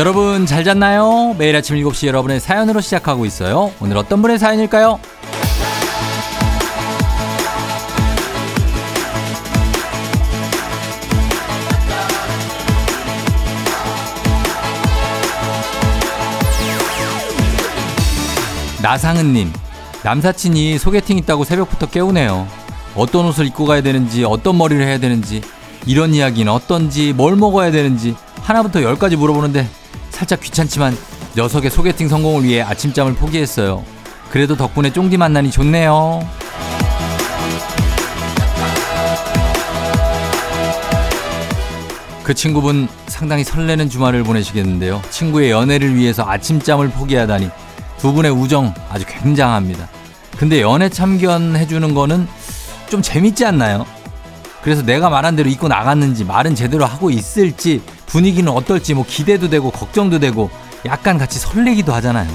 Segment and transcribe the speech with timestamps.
[0.00, 1.34] 여러분 잘 잤나요?
[1.36, 3.70] 매일 아침 7시 여러분의 사연으로 시작하고 있어요.
[3.80, 4.98] 오늘 어떤 분의 사연일까요?
[18.80, 19.52] 나상은님,
[20.02, 22.48] 남사친이 소개팅 있다고 새벽부터 깨우네요.
[22.96, 25.42] 어떤 옷을 입고 가야 되는지, 어떤 머리를 해야 되는지,
[25.84, 29.68] 이런 이야기는 어떤지, 뭘 먹어야 되는지, 하나부터 열까지 물어보는데
[30.20, 30.94] 살짝 귀찮지만
[31.34, 33.82] 녀석의 소개팅 성공을 위해 아침잠을 포기했어요.
[34.28, 36.20] 그래도 덕분에 쫑디 만나니 좋네요.
[42.22, 45.00] 그 친구분 상당히 설레는 주말을 보내시겠는데요.
[45.08, 47.48] 친구의 연애를 위해서 아침잠을 포기하다니
[47.96, 49.88] 두 분의 우정 아주 굉장합니다.
[50.36, 52.28] 근데 연애 참견해주는 거는
[52.90, 53.86] 좀 재밌지 않나요?
[54.60, 57.80] 그래서 내가 말한 대로 입고 나갔는지 말은 제대로 하고 있을지
[58.10, 60.50] 분위기는 어떨지 뭐 기대도 되고 걱정도 되고
[60.84, 62.28] 약간 같이 설레기도 하잖아요.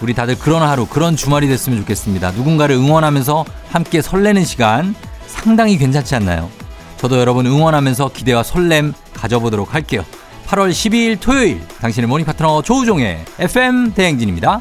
[0.00, 2.32] 우리 다들 그런 하루, 그런 주말이 됐으면 좋겠습니다.
[2.32, 4.94] 누군가를 응원하면서 함께 설레는 시간
[5.26, 6.50] 상당히 괜찮지 않나요?
[6.98, 10.04] 저도 여러분 응원하면서 기대와 설렘 가져보도록 할게요.
[10.46, 14.60] 8월 12일 토요일 당신의 모닝 파트너 조우종의 FM 대행진입니다.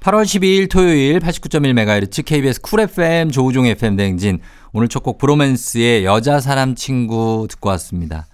[0.00, 4.40] 8월 12일 토요일 89.1MHz KBS 쿨 FM 조우종의 FM 대행진
[4.72, 8.26] 오늘 첫 곡 브로맨스의 여자 사람 친구 듣고 왔습니다.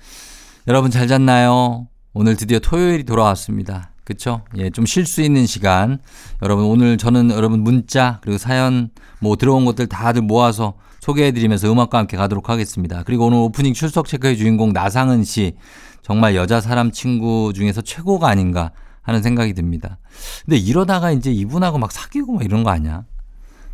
[0.66, 1.88] 여러분 잘 잤나요?
[2.14, 3.90] 오늘 드디어 토요일이 돌아왔습니다.
[4.02, 4.42] 그쵸?
[4.56, 5.98] 예, 좀 쉴 수 있는 시간.
[6.42, 8.88] 여러분, 오늘 저는 여러분 문자, 그리고 사연,
[9.20, 13.02] 뭐 들어온 것들 다들 모아서 소개해드리면서 음악과 함께 가도록 하겠습니다.
[13.02, 15.54] 그리고 오늘 오프닝 출석 체크의 주인공 나상은 씨.
[16.02, 18.72] 정말 여자 사람 친구 중에서 최고가 아닌가
[19.02, 19.98] 하는 생각이 듭니다.
[20.46, 23.04] 근데 이러다가 이제 이분하고 막 사귀고 막 이런 거 아니야?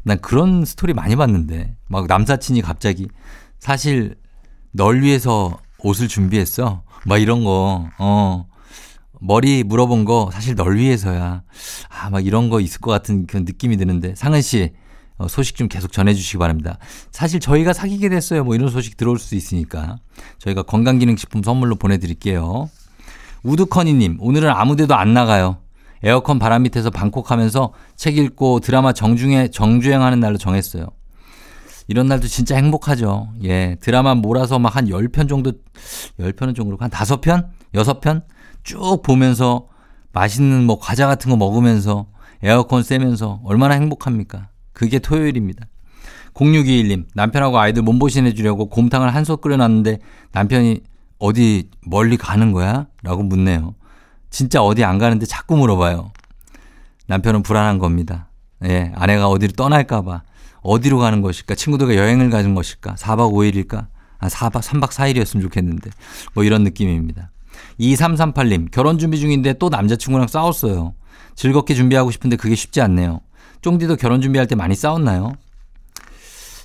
[0.02, 1.76] 난 그런 스토리 많이 봤는데.
[1.86, 3.06] 막 남사친이 갑자기
[3.60, 4.16] 사실
[4.72, 6.82] 널 위해서 옷을 준비했어.
[7.06, 8.46] 막 이런 거, 어.
[9.20, 11.42] 머리 물어본 거 사실 널 위해서야.
[11.88, 14.14] 아, 막 이런 거 있을 것 같은 그런 느낌이 드는데.
[14.14, 14.72] 상은 씨,
[15.18, 16.78] 어, 소식 좀 계속 전해주시기 바랍니다.
[17.10, 18.44] 사실 저희가 사귀게 됐어요.
[18.44, 19.98] 뭐 이런 소식 들어올 수 있으니까.
[20.38, 22.70] 저희가 건강기능식품 선물로 보내드릴게요.
[23.42, 25.58] 우드커니님, 오늘은 아무 데도 안 나가요.
[26.02, 30.86] 에어컨 바람 밑에서 방콕하면서 책 읽고 드라마 정중에 정주행하는 날로 정했어요.
[31.90, 33.30] 이런 날도 진짜 행복하죠.
[33.42, 33.76] 예.
[33.80, 35.50] 드라마 몰아서 막 한 10편 정도,
[36.20, 37.48] 10편은 좀 그렇고 한 5편?
[37.74, 38.22] 6편?
[38.62, 39.66] 쭉 보면서
[40.12, 42.06] 맛있는 뭐 과자 같은 거 먹으면서
[42.44, 44.50] 에어컨 쐬면서 얼마나 행복합니까?
[44.72, 45.66] 그게 토요일입니다.
[46.34, 49.98] 0621님, 남편하고 아이들 몸보신 해주려고 곰탕을 한 솥 끓여놨는데
[50.30, 50.82] 남편이
[51.18, 52.86] 어디 멀리 가는 거야?
[53.02, 53.74] 라고 묻네요.
[54.30, 56.12] 진짜 어디 안 가는데 자꾸 물어봐요.
[57.08, 58.28] 남편은 불안한 겁니다.
[58.64, 60.22] 예, 아내가 어디를 떠날까봐.
[60.62, 61.54] 어디로 가는 것일까?
[61.54, 62.94] 친구들과 여행을 가는 것일까?
[62.94, 63.86] 4박 5일일까?
[64.18, 65.90] 아, 4박, 3박 4일이었으면 좋겠는데.
[66.34, 67.30] 뭐 이런 느낌입니다.
[67.78, 70.94] 2338님, 결혼 준비 중인데 또 남자친구랑 싸웠어요.
[71.34, 73.20] 즐겁게 준비하고 싶은데 그게 쉽지 않네요.
[73.62, 75.32] 쫑디도 결혼 준비할 때 많이 싸웠나요?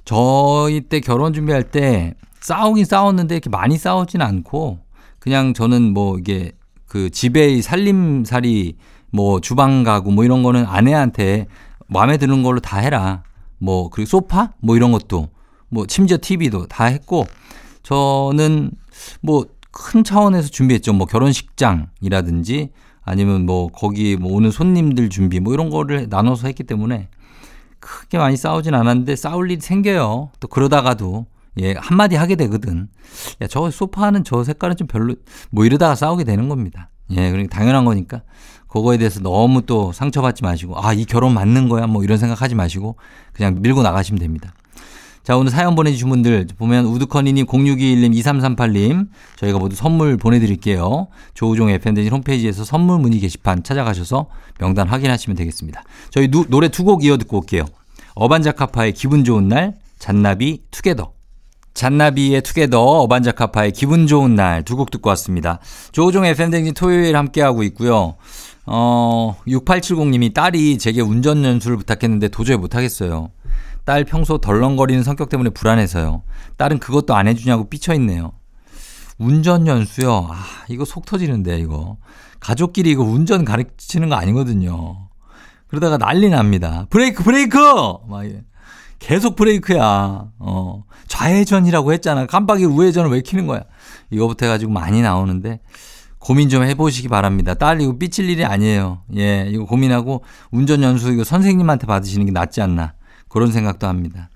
[0.04, 4.80] 저희 때 결혼 준비할 때 싸우긴 싸웠는데 이렇게 많이 싸우진 않고
[5.20, 6.52] 그냥 저는 뭐 이게
[6.88, 8.76] 그 집에 살림살이
[9.12, 11.48] 뭐 주방 가구 뭐 이런 거는 아내한테
[11.88, 13.24] 마음에 드는 걸로 다 해라.
[13.58, 15.30] 뭐 그리고 소파 뭐 이런 것도
[15.70, 17.26] 뭐 심지어 TV도 다 했고
[17.84, 18.72] 저는
[19.22, 19.46] 뭐
[19.76, 20.94] 큰 차원에서 준비했죠.
[20.94, 22.70] 뭐 결혼식장이라든지
[23.04, 27.10] 아니면 뭐 거기 뭐 오는 손님들 준비 뭐 이런 거를 나눠서 했기 때문에
[27.80, 30.32] 크게 많이 싸우진 않았는데 싸울 일이 생겨요.
[30.40, 31.26] 또 그러다가도
[31.60, 32.88] 예, 한마디 하게 되거든.
[33.42, 35.16] 야, 저 소파는 저 색깔은 좀 별로
[35.52, 36.90] 뭐 이러다가 싸우게 되는 겁니다.
[37.12, 38.24] 예, 그러니까 당연한 거니까
[38.76, 42.98] 그거에 대해서 너무 또 상처받지 마시고 아, 이 결혼 맞는 거야 뭐 이런 생각하지 마시고
[43.34, 44.54] 그냥 밀고 나가시면 됩니다.
[45.24, 49.08] 자, 오늘 사연 보내주신 분들 보면 우드커니님, 0621님, 2338님
[49.38, 51.08] 저희가 모두 선물 보내드릴게요.
[51.34, 54.28] 조우종 FM대진 홈페이지에서 선물 문의 게시판 찾아가셔서
[54.60, 55.82] 명단 확인하시면 되겠습니다.
[56.12, 57.66] 저희 누, 노래 두 곡 이어 듣고 올게요.
[58.14, 61.12] 어반자카파의 기분 좋은 날, 잔나비 투게더.
[61.74, 65.60] 잔나비의 투게더, 어반자카파의 기분 좋은 날 두 곡 듣고 왔습니다.
[65.92, 68.16] 조우종 FM대진 토요일 함께하고 있고요.
[68.66, 73.30] 어, 6870님이 딸이 제게 운전 연수를 부탁했는데 도저히 못하겠어요.
[73.84, 76.24] 딸 평소 덜렁거리는 성격 때문에 불안해서요.
[76.58, 78.34] 딸은 그것도 안 해주냐고 삐쳐있네요.
[79.18, 80.28] 운전 연수요.
[80.30, 81.98] 아, 이거 속 터지는데, 이거.
[82.40, 85.08] 가족끼리 이거 운전 가르치는 거 아니거든요.
[85.68, 86.86] 그러다가 난리 납니다.
[86.90, 87.58] 브레이크, 브레이크!
[87.58, 88.24] 막,
[89.00, 90.32] 계속 브레이크야.
[90.40, 90.84] 어.
[91.08, 92.26] 좌회전이라고 했잖아.
[92.26, 93.62] 깜빡이 우회전을 왜 키는 거야?
[94.10, 95.62] 이거부터 해가지고 많이 나오는데,
[96.26, 97.54] 고민 좀 해보시기 바랍니다.
[97.54, 99.04] 딸 이거 삐칠 일이 아니에요.
[99.16, 102.96] 예, 이거 고민하고 운전 연수 이거 선생님한테 받으시는 게 낫지 않나.
[103.30, 104.32] 그런 생각도 합니다.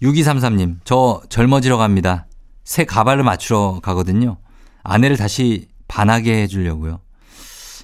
[0.00, 2.26] 6233님, 저 젊어지러 갑니다.
[2.64, 4.38] 새 가발을 맞추러 가거든요.
[4.82, 7.00] 아내를 다시 반하게 해주려고요.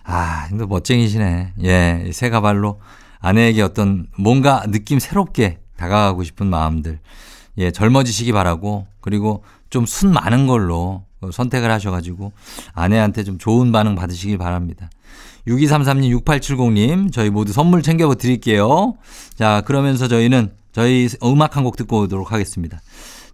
[0.05, 1.53] 아, 근데 멋쟁이시네.
[1.63, 2.81] 예, 새 가발로
[3.19, 7.01] 아내에게 어떤 뭔가 느낌 새롭게 다가가고 싶은 마음들.
[7.59, 12.33] 예, 젊어지시기 바라고 그리고 좀 순 많은 걸로 선택을 하셔가지고
[12.75, 14.91] 아내한테 좀 좋은 반응 받으시길 바랍니다.
[15.47, 18.95] 6233님, 6870님, 저희 모두 선물 챙겨 드릴게요.
[19.37, 22.81] 자, 그러면서 저희는 저희 음악 한 곡 듣고 오도록 하겠습니다.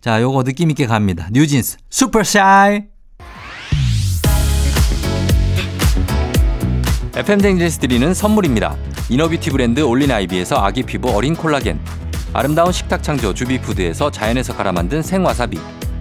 [0.00, 1.28] 자, 요거 느낌 있게 갑니다.
[1.32, 2.82] 뉴진스, Super Shy!
[7.14, 8.76] FM댕진스 드리는 선물입니다.
[9.10, 11.78] 이너뷰티 브랜드 올린아이비에서 아기 피부 어린 콜라겐.
[12.32, 15.58] 아름다운 식탁 창조 주비푸드에서 자연에서 갈아 만든 생와사비.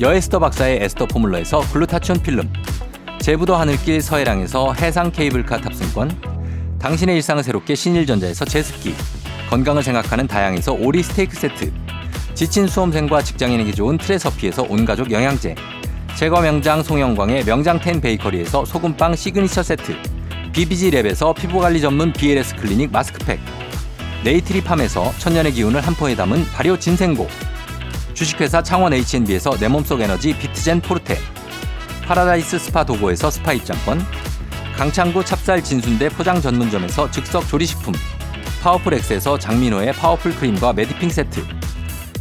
[0.00, 2.52] 여에스터 박사의 에스터 포뮬러에서 글루타치온 필름,
[3.20, 8.94] 제부도 하늘길 서해랑에서 해상 케이블카 탑승권, 당신의 일상을 새롭게 신일전자에서 제습기,
[9.50, 11.72] 건강을 생각하는 다양에서 오리 스테이크 세트,
[12.34, 15.54] 지친 수험생과 직장인에게 좋은 트레서피에서 온가족 영양제,
[16.16, 19.96] 제과 명장 송영광의 명장텐 베이커리에서 소금빵 시그니처 세트
[20.52, 23.40] BBG랩에서 피부관리 전문 BLS 클리닉 마스크팩
[24.22, 27.26] 네이트리팜에서 천년의 기운을 한 포에 담은 발효 진생고
[28.22, 31.18] 주식회사 창원 H&B에서 내 몸속 에너지 비트젠 포르테
[32.06, 33.98] 파라다이스 스파 도고에서 스파 입장권
[34.76, 37.94] 강창구 찹쌀 진순대 포장 전문점에서 즉석 조리식품
[38.62, 41.42] 파워풀 엑스에서 장민호의 파워풀 크림과 매디핑 세트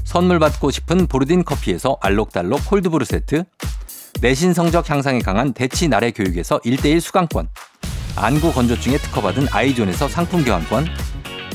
[0.03, 3.44] 선물 받고 싶은 보르딘 커피에서 알록달록 콜드브루 세트
[4.21, 7.48] 내신 성적 향상에 강한 대치 나래 교육에서 1대1 수강권,
[8.15, 10.86] 안구 건조증에 특허받은 아이존에서 상품 교환권,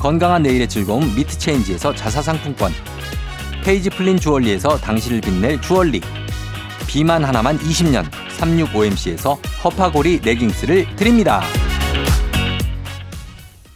[0.00, 2.72] 건강한 내일의 즐거움 미트체인지에서 자사 상품권,
[3.66, 6.00] 페이지 플린 주얼리에서 당신을 빛낼 주얼리,
[6.86, 8.04] 비만 하나만 20년
[8.38, 11.42] 365MC에서 허파고리 레깅스를 드립니다.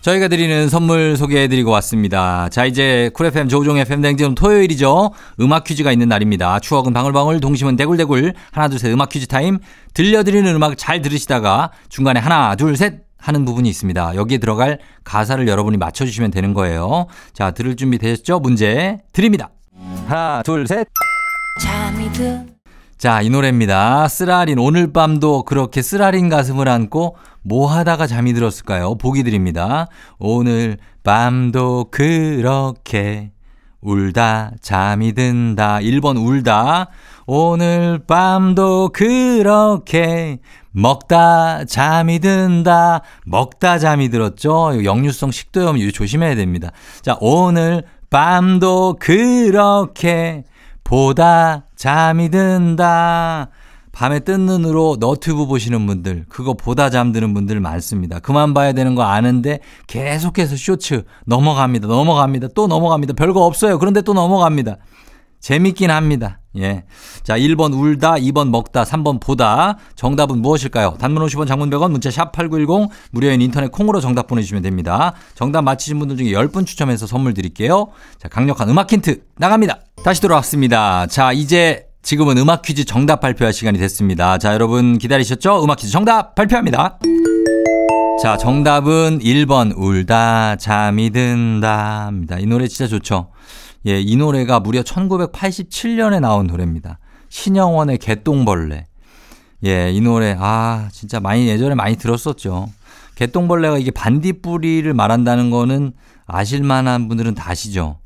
[0.00, 2.48] 저희가 드리는 선물 소개해드리고 왔습니다.
[2.50, 5.10] 자, 이제 쿨 FM 조우종의 FM댕진은 토요일이죠.
[5.40, 6.60] 음악 퀴즈가 있는 날입니다.
[6.60, 8.34] 추억은 방울방울, 동심은 대굴대굴.
[8.52, 9.58] 하나, 둘, 셋 음악 퀴즈 타임.
[9.92, 14.14] 들려드리는 음악 잘 들으시다가 중간에 하나, 둘, 셋 하는 부분이 있습니다.
[14.14, 17.08] 여기에 들어갈 가사를 여러분이 맞춰주시면 되는 거예요.
[17.32, 18.38] 자, 들을 준비 되셨죠?
[18.38, 19.50] 문제 드립니다.
[20.10, 20.88] 하나, 둘, 셋.
[22.98, 24.08] 자, 이 노래입니다.
[24.08, 28.96] 쓰라린 오늘 밤도 그렇게 쓰라린 가슴을 안고 뭐 하다가 잠이 들었을까요?
[28.96, 29.86] 보기 드립니다.
[30.18, 33.30] 오늘 밤도 그렇게
[33.82, 35.78] 울다 잠이 든다.
[35.78, 36.88] 1번 울다.
[37.26, 40.40] 오늘 밤도 그렇게
[40.72, 43.02] 먹다 잠이 든다.
[43.26, 44.84] 먹다 잠이 들었죠?
[44.84, 46.72] 역류성 식도염 조심해야 됩니다.
[47.00, 50.44] 자, 오늘 밤도 그렇게
[50.82, 53.50] 보다 잠이 든다.
[53.92, 58.18] 밤에 뜬 눈으로 너튜브 보시는 분들, 그거 보다 잠드는 분들 많습니다.
[58.18, 61.86] 그만 봐야 되는 거 아는데 계속해서 쇼츠 넘어갑니다.
[61.86, 62.48] 넘어갑니다.
[62.54, 63.14] 또 넘어갑니다.
[63.14, 63.78] 별거 없어요.
[63.78, 64.76] 그런데 또 넘어갑니다.
[65.40, 66.40] 재밌긴 합니다.
[66.56, 66.84] 예.
[67.22, 69.76] 자, 1번 울다, 2번 먹다, 3번 보다.
[69.94, 70.96] 정답은 무엇일까요?
[70.98, 75.14] 단문 50원, 장문 100원, 문자 샵 8910, 무료인 인터넷 콩으로 정답 보내주시면 됩니다.
[75.34, 77.88] 정답 맞히신 분들 중에 10분 추첨해서 선물 드릴게요.
[78.18, 79.80] 자, 강력한 음악 힌트 나갑니다.
[80.04, 81.06] 다시 돌아왔습니다.
[81.06, 84.38] 자, 이제 지금은 음악 퀴즈 정답 발표할 시간이 됐습니다.
[84.38, 85.62] 자, 여러분 기다리셨죠?
[85.62, 86.98] 음악 퀴즈 정답 발표합니다.
[88.22, 92.38] 자, 정답은 1번 울다 잠이 든다 입니다.
[92.38, 93.28] 이 노래 진짜 좋죠.
[93.86, 96.98] 예, 이 노래가 무려 1987년에 나온 노래입니다.
[97.28, 98.86] 신영원의 개똥벌레.
[99.64, 102.68] 예, 이 노래, 아, 진짜 많이, 예전에 많이 들었었죠.
[103.14, 105.92] 개똥벌레가 이게 반딧불이를 말한다는 거는
[106.26, 107.98] 아실 만한 분들은 다 아시죠.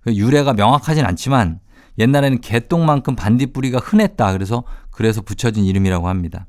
[0.00, 1.60] 그 유래가 명확하진 않지만
[1.98, 4.32] 옛날에는 개똥만큼 반딧불이가 흔했다.
[4.32, 6.46] 그래서, 그래서 붙여진 이름이라고 합니다.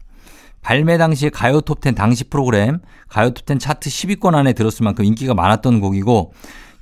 [0.61, 5.81] 발매 당시에 가요 톱10 당시 프로그램 가요 톱10 차트 10위권 안에 들었을 만큼 인기가 많았던
[5.81, 6.33] 곡이고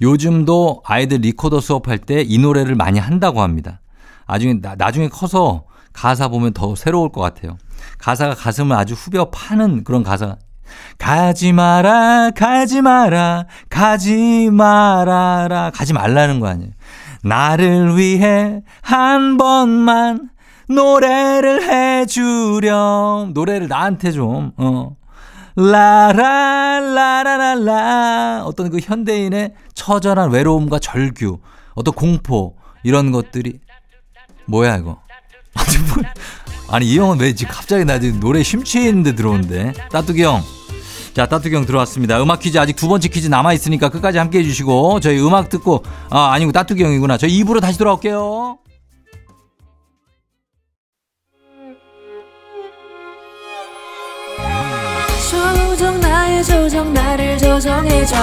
[0.01, 3.81] 요즘도 아이들 리코더 수업할 때 이 노래를 많이 한다고 합니다.
[4.27, 7.57] 나중에, 나중에 커서 가사 보면 더 새로울 것 같아요.
[7.97, 10.37] 가사가 가슴을 아주 후벼 파는 그런 가사.
[10.97, 15.71] 가지 마라, 가지 마라, 가지 말아라.
[15.71, 16.71] 가지 말라는 거 아니에요.
[17.23, 20.29] 나를 위해 한 번만
[20.69, 23.33] 노래를 해주렴.
[23.33, 24.95] 노래를 나한테 좀, 어.
[25.55, 31.39] 라라 라라라라 어떤 그 현대인의 처절한 외로움과 절규
[31.73, 33.59] 어떤 공포 이런 것들이
[34.45, 35.01] 뭐야 이거
[36.69, 40.41] 아니 이 형은 왜 지금 갑자기 나 지금 노래 심취해 있는데 들어오는데 따뚜기 형.
[41.13, 42.21] 자 따뚜기 형 들어왔습니다.
[42.23, 46.31] 음악 퀴즈 아직 두 번째 퀴즈 남아 있으니까 끝까지 함께 해주시고 저희 음악 듣고 아
[46.31, 47.17] 아니고 따뚜기 형이구나.
[47.17, 48.57] 저희 입으로 다시 돌아올게요.
[55.81, 58.15] 조정 나의 조정 나를 조정해줘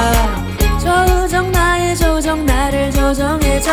[0.78, 3.72] 조정 나의 조정 나를 조정해줘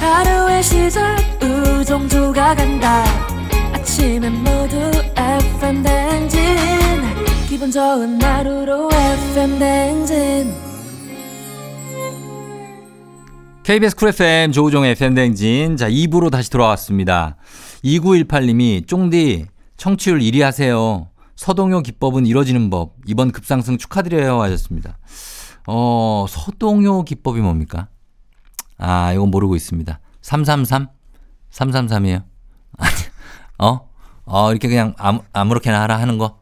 [0.00, 3.02] 하루의 시절 우정조가 간다
[3.72, 4.76] 아침엔 모두
[5.16, 6.40] FM 댕진
[7.48, 10.54] 기분 좋은 하루로 FM 댕진
[13.62, 15.76] KBS 쿨 FM 조우종의 팬댕진.
[15.76, 17.36] 자, 2부로 다시 돌아왔습니다.
[17.84, 21.09] 2918님이 쫑디 청취율 1위 하세요.
[21.40, 22.96] 서동요 기법은 이뤄지는 법.
[23.06, 24.98] 이번 급상승 축하드려요 하셨습니다.
[25.66, 27.88] 어, 서동요 기법이 뭡니까?
[28.76, 30.00] 아, 이건 모르고 있습니다.
[30.20, 30.88] 333?
[31.50, 32.24] 333이에요?
[32.76, 32.92] 아니,
[33.56, 33.88] 어?
[34.26, 36.40] 어, 이렇게 그냥 아무, 아무렇게나 하라 하는 거?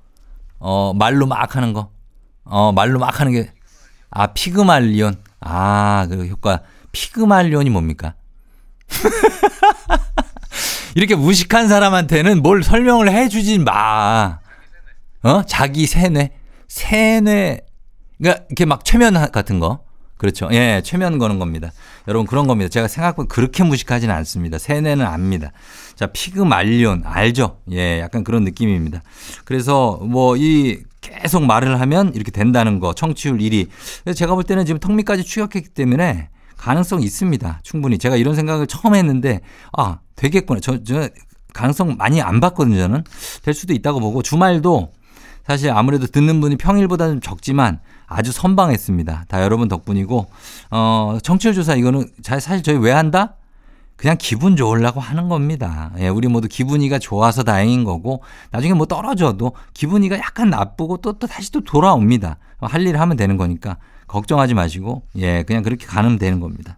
[0.58, 1.92] 어, 말로 막 하는 거?
[2.42, 3.52] 어, 말로 막 하는 게,
[4.10, 5.22] 아, 피그말리온.
[5.38, 6.62] 아, 그 효과.
[6.90, 8.14] 피그말리온이 뭡니까?
[10.96, 14.40] 이렇게 무식한 사람한테는 뭘 설명을 해주지 마.
[15.22, 15.42] 어?
[15.44, 16.30] 자기 세뇌.
[16.68, 17.60] 세뇌.
[18.18, 19.80] 그러니까 이렇게 막 최면 같은 거.
[20.16, 20.48] 그렇죠.
[20.50, 21.70] 예, 최면 거는 겁니다.
[22.08, 22.68] 여러분 그런 겁니다.
[22.68, 24.58] 제가 생각보다 그렇게 무식하지는 않습니다.
[24.58, 25.52] 세뇌는 압니다.
[25.94, 27.58] 자, 피그말리온 알죠?
[27.70, 29.02] 예, 약간 그런 느낌입니다.
[29.44, 32.94] 그래서 뭐 이 계속 말을 하면 이렇게 된다는 거.
[32.94, 33.68] 청취율 1위.
[34.14, 37.60] 제가 볼 때는 지금 턱밑까지 추격했기 때문에 가능성 있습니다.
[37.62, 37.98] 충분히.
[37.98, 39.40] 제가 이런 생각을 처음 했는데
[39.76, 40.60] 아, 되겠구나.
[40.60, 41.08] 저, 저
[41.54, 43.04] 가능성 많이 안 봤거든요, 저는.
[43.42, 44.92] 될 수도 있다고 보고 주말도
[45.48, 49.24] 사실 아무래도 듣는 분이 평일보다는 좀 적지만 아주 선방했습니다.
[49.28, 50.26] 다 여러분 덕분이고
[50.70, 53.36] 어, 청취율 조사 이거는 사실 저희 왜 한다?
[53.96, 55.90] 그냥 기분 좋으려고 하는 겁니다.
[55.98, 61.26] 예, 우리 모두 기분이가 좋아서 다행인 거고 나중에 뭐 떨어져도 기분이가 약간 나쁘고 또, 또
[61.26, 62.36] 다시 또 돌아옵니다.
[62.60, 66.76] 할 일을 하면 되는 거니까 걱정하지 마시고 예, 그냥 그렇게 가면 되는 겁니다.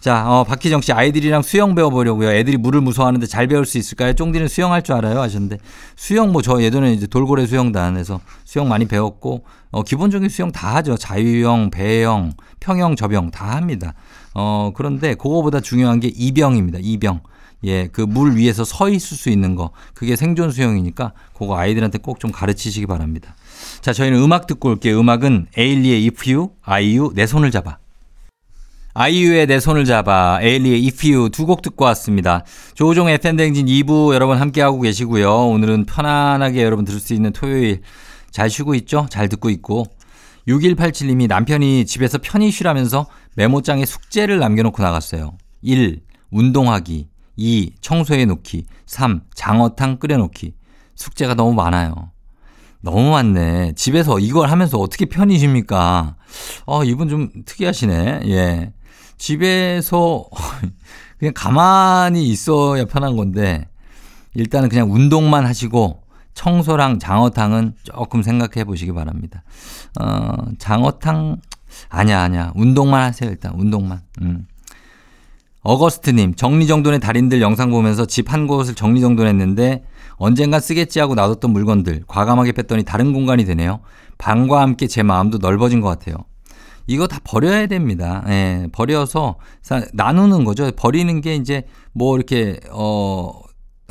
[0.00, 2.30] 자, 어, 박희정 씨 아이들이랑 수영 배워보려고요.
[2.30, 4.14] 애들이 물을 무서워하는데 잘 배울 수 있을까요?
[4.14, 5.20] 쫑디는 수영할 줄 알아요?
[5.20, 5.58] 하셨는데
[5.94, 10.96] 수영 뭐 저 예전에 이제 돌고래 수영단에서 수영 많이 배웠고 어, 기본적인 수영 다 하죠.
[10.96, 13.92] 자유형, 배영, 평영, 접영 다 합니다.
[14.34, 16.78] 어, 그런데 그거보다 중요한 게 이병입니다.
[16.80, 17.20] 이병.
[17.64, 19.70] 예, 그 물 위에서 서 있을 수 있는 거.
[19.92, 23.36] 그게 생존 수영이니까 그거 아이들한테 꼭 좀 가르치시기 바랍니다.
[23.82, 24.98] 자, 저희는 음악 듣고 올게요.
[24.98, 27.76] 음악은 에일리의 If You, 아이유, 내 손을 잡아.
[28.94, 32.44] 아이유의 내 손을 잡아, 에일리의 If You 두 곡 듣고 왔습니다.
[32.74, 35.48] 조종 FM댕진 2부 여러분 함께하고 계시고요.
[35.48, 37.82] 오늘은 편안하게 여러분 들을 수 있는 토요일
[38.30, 39.06] 잘 쉬고 있죠?
[39.10, 39.84] 잘 듣고 있고.
[40.48, 43.06] 6187님이 남편이 집에서 편히 쉬라면서
[43.36, 45.36] 메모장에 숙제를 남겨놓고 나갔어요.
[45.62, 46.00] 1.
[46.32, 47.08] 운동하기.
[47.36, 47.72] 2.
[47.80, 48.64] 청소해 놓기.
[48.86, 49.20] 3.
[49.34, 50.54] 장어탕 끓여 놓기.
[50.96, 52.10] 숙제가 너무 많아요.
[52.82, 53.74] 너무 많네.
[53.76, 56.16] 집에서 이걸 하면서 어떻게 편히 쉽니까?
[56.66, 58.22] 어, 이분 좀 특이하시네.
[58.26, 58.72] 예.
[59.20, 60.24] 집에서
[61.18, 63.68] 그냥 가만히 있어야 편한 건데
[64.34, 69.42] 일단은 그냥 운동만 하시고 청소랑 장어탕은 조금 생각해 보시기 바랍니다.
[70.00, 71.36] 어, 장어탕
[71.90, 74.00] 아니야 아니야 운동만 하세요 일단 운동만.
[74.22, 74.46] 음.
[75.62, 79.84] 어거스트님 정리정돈의 달인들 영상 보면서 집 한 곳을 정리정돈했는데
[80.16, 83.80] 언젠간 쓰겠지 하고 놔뒀던 물건들 과감하게 뺐더니 다른 공간이 되네요.
[84.16, 86.24] 방과 함께 제 마음도 넓어진 것 같아요.
[86.90, 88.24] 이거 다 버려야 됩니다.
[88.26, 89.36] 예, 버려서
[89.92, 90.72] 나누는 거죠.
[90.72, 93.30] 버리는 게 이제 뭐 이렇게 어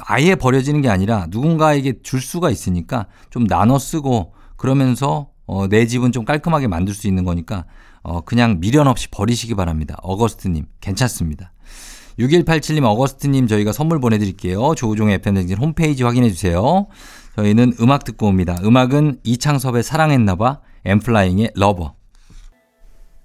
[0.05, 6.11] 아예 버려지는 게 아니라 누군가에게 줄 수가 있으니까 좀 나눠 쓰고 그러면서 어, 내 집은
[6.11, 7.63] 좀 깔끔하게 만들 수 있는 거니까
[8.03, 9.95] 어, 그냥 미련 없이 버리시기 바랍니다.
[10.01, 11.53] 어거스트님 괜찮습니다.
[12.19, 14.75] 6187님, 어거스트님 저희가 선물 보내드릴게요.
[14.75, 16.87] 조우종의 FM대행진 홈페이지 확인해 주세요.
[17.37, 18.57] 저희는 음악 듣고 옵니다.
[18.61, 21.98] 음악은 이창섭의 사랑했나봐, 엔플라잉의 Lover.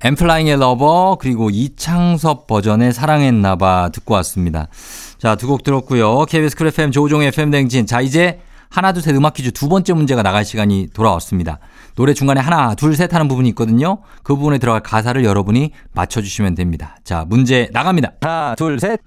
[0.04, 4.68] 엔플라잉의 Lover, 그리고 이창섭 버전의 사랑했나봐 듣고 왔습니다.
[5.16, 6.26] 자, 두 곡 들었고요.
[6.26, 7.86] KBS 쿨 FM 조우종의 FM대행진.
[7.86, 11.58] 자, 이제 하나, 둘, 셋 음악 퀴즈 두 번째 문제가 나갈 시간이 돌아왔습니다.
[11.94, 13.98] 노래 중간에 하나, 둘, 셋 하는 부분이 있거든요.
[14.22, 16.96] 그 부분에 들어갈 가사를 여러분이 맞춰주시면 됩니다.
[17.02, 18.10] 자, 문제 나갑니다.
[18.20, 19.00] 하나, 둘, 셋.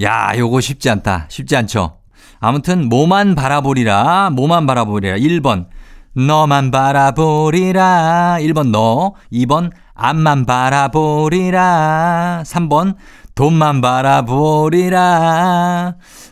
[0.00, 1.26] 야, 요거 쉽지 않다.
[1.28, 1.96] 쉽지 않죠?
[2.38, 5.16] 아무튼, 뭐만 바라보리라, 뭐만 바라보리라.
[5.16, 5.66] 1번,
[6.14, 8.36] 너만 바라보리라.
[8.40, 9.14] 1번, 너.
[9.32, 12.42] 2번, 앞만 바라보리라.
[12.44, 12.96] 3번,
[13.34, 14.96] 돈만 바라보리라.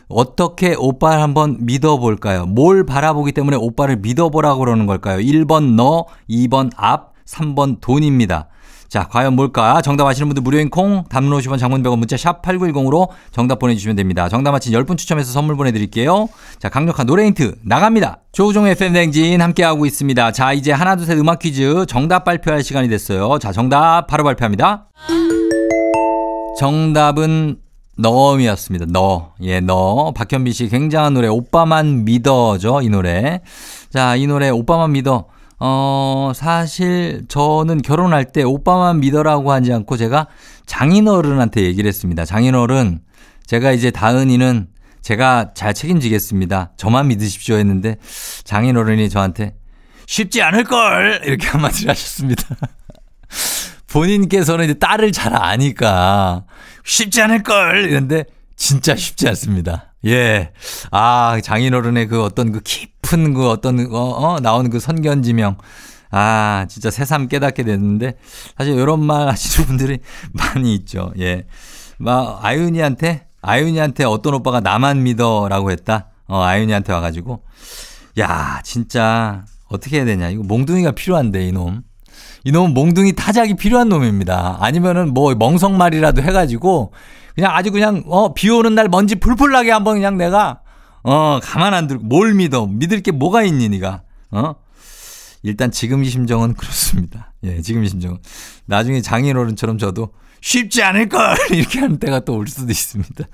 [0.07, 2.45] 어떻게 오빠를 한번 믿어볼까요?
[2.45, 5.17] 뭘 바라보기 때문에 오빠를 믿어보라고 그러는 걸까요?
[5.19, 8.49] 1번 너, 2번 앞, 3번 돈입니다.
[8.91, 9.81] 자, 과연 뭘까?
[9.81, 14.27] 정답 아시는 분들 무료인 콩, 담론 50원 장문 100원 문자 샵 8910으로 정답 보내주시면 됩니다.
[14.27, 16.27] 정답 맞힌 10분 추첨해서 선물 보내드릴게요.
[16.59, 18.17] 자, 강력한 노래 힌트 나갑니다.
[18.33, 20.33] 조우종의 FM댕진 함께하고 있습니다.
[20.33, 23.39] 자, 이제 하나, 둘, 셋 음악 퀴즈 정답 발표할 시간이 됐어요.
[23.39, 24.89] 자, 정답 바로 발표합니다.
[26.59, 27.59] 정답은
[27.97, 28.87] 너음이었습니다.
[28.89, 29.31] 너.
[29.41, 30.11] 예, 너.
[30.13, 32.81] 박현비 씨 굉장한 노래 오빠만 믿어죠.
[32.81, 33.39] 이 노래.
[33.89, 35.27] 자, 이 노래 오빠만 믿어.
[35.63, 40.25] 어, 사실 저는 결혼할 때 오빠만 믿어라고 하지 않고 제가
[40.65, 42.25] 장인어른한테 얘기를 했습니다.
[42.25, 42.99] 장인어른,
[43.45, 44.67] 제가 이제 다은이는
[45.03, 46.71] 제가 잘 책임지겠습니다.
[46.77, 47.97] 저만 믿으십시오 했는데
[48.43, 49.53] 장인어른이 저한테
[50.07, 51.21] 쉽지 않을걸!
[51.25, 52.43] 이렇게 한마디를 하셨습니다.
[53.87, 56.43] 본인께서는 이제 딸을 잘 아니까
[56.83, 57.85] 쉽지 않을걸!
[57.87, 58.25] 이런데
[58.55, 59.90] 진짜 쉽지 않습니다.
[60.05, 60.51] 예.
[60.91, 65.57] 아, 장인어른의 그 어떤 그 깊은 그 어떤, 어, 어, 나오는 그 선견지명.
[66.11, 68.17] 아, 진짜 새삼 깨닫게 됐는데,
[68.57, 69.99] 사실 이런 말 하시는 분들이
[70.33, 71.13] 많이 있죠.
[71.19, 71.45] 예.
[71.97, 76.07] 막, 아윤이한테, 아윤이한테 어떤 오빠가 나만 믿어 라고 했다?
[76.27, 77.43] 어, 아윤이한테 와가지고,
[78.19, 80.29] 야, 진짜, 어떻게 해야 되냐.
[80.29, 81.83] 이거 몽둥이가 필요한데, 이놈.
[82.43, 84.57] 이놈은 몽둥이 타작이 필요한 놈입니다.
[84.59, 86.91] 아니면은 뭐 멍석말이라도 해가지고,
[87.35, 90.61] 그냥 아주 그냥 어 비 오는 날 먼지 풀풀 나게 한번 그냥 내가
[91.03, 92.67] 어 가만 안 두고 뭘 믿어?
[92.67, 94.03] 믿을 게 뭐가 있니 니가?
[94.31, 94.55] 어?
[95.43, 97.33] 일단 지금 이 심정은 그렇습니다.
[97.43, 98.17] 예 지금 이 심정은.
[98.65, 100.09] 나중에 장인어른처럼 저도
[100.41, 101.35] 쉽지 않을 걸!
[101.51, 103.25] 이렇게 하는 때가 또 올 수도 있습니다.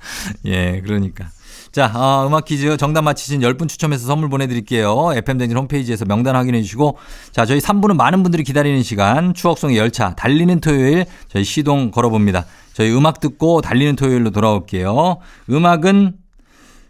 [0.46, 1.28] 예 그러니까.
[1.70, 5.10] 자, 어, 음악 퀴즈 정답 맞히신 10분 추첨해서 선물 보내드릴게요.
[5.14, 6.96] FM댕진 홈페이지에서 명단 확인해 주시고.
[7.30, 12.46] 자, 저희 3부는 많은 분들이 기다리는 시간, 추억송의 열차, 달리는 토요일, 저희 시동 걸어봅니다.
[12.78, 15.18] 저희 음악 듣고 달리는 토요일로 돌아올게요.
[15.50, 16.12] 음악은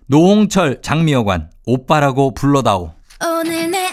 [0.04, 2.92] 노홍철 장미여관, 오빠라고 불러다오.
[3.24, 3.88] 오늘 내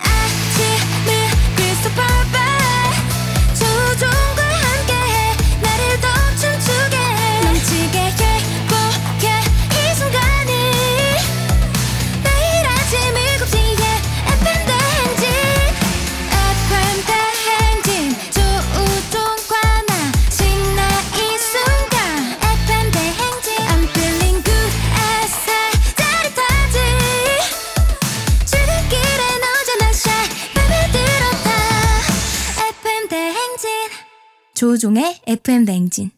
[34.76, 36.12] 조종의 FM 대행진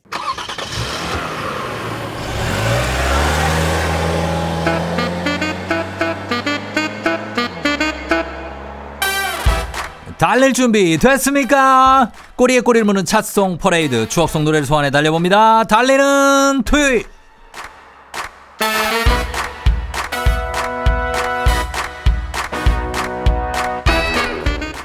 [10.17, 12.11] 달릴 준비 됐습니까?
[12.35, 15.65] 꼬리에 꼬리를 무는 찻송 퍼레이드 추억송 노래를 소환해 달려봅니다.
[15.65, 17.05] 달리는 토요일.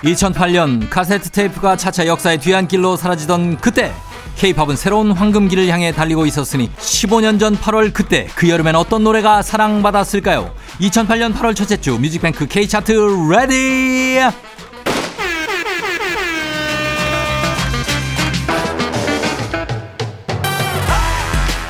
[0.04, 3.92] 2008년 카세트 테이프가 차차 역사의 뒤안길로 사라지던 그때
[4.36, 10.52] 케이팝은 새로운 황금기를 향해 달리고 있었으니 15년 전 8월 그때 그 여름엔 어떤 노래가 사랑받았을까요?
[10.80, 12.92] 2008년 8월 첫째 주 뮤직뱅크 K차트
[13.30, 14.20] Ready!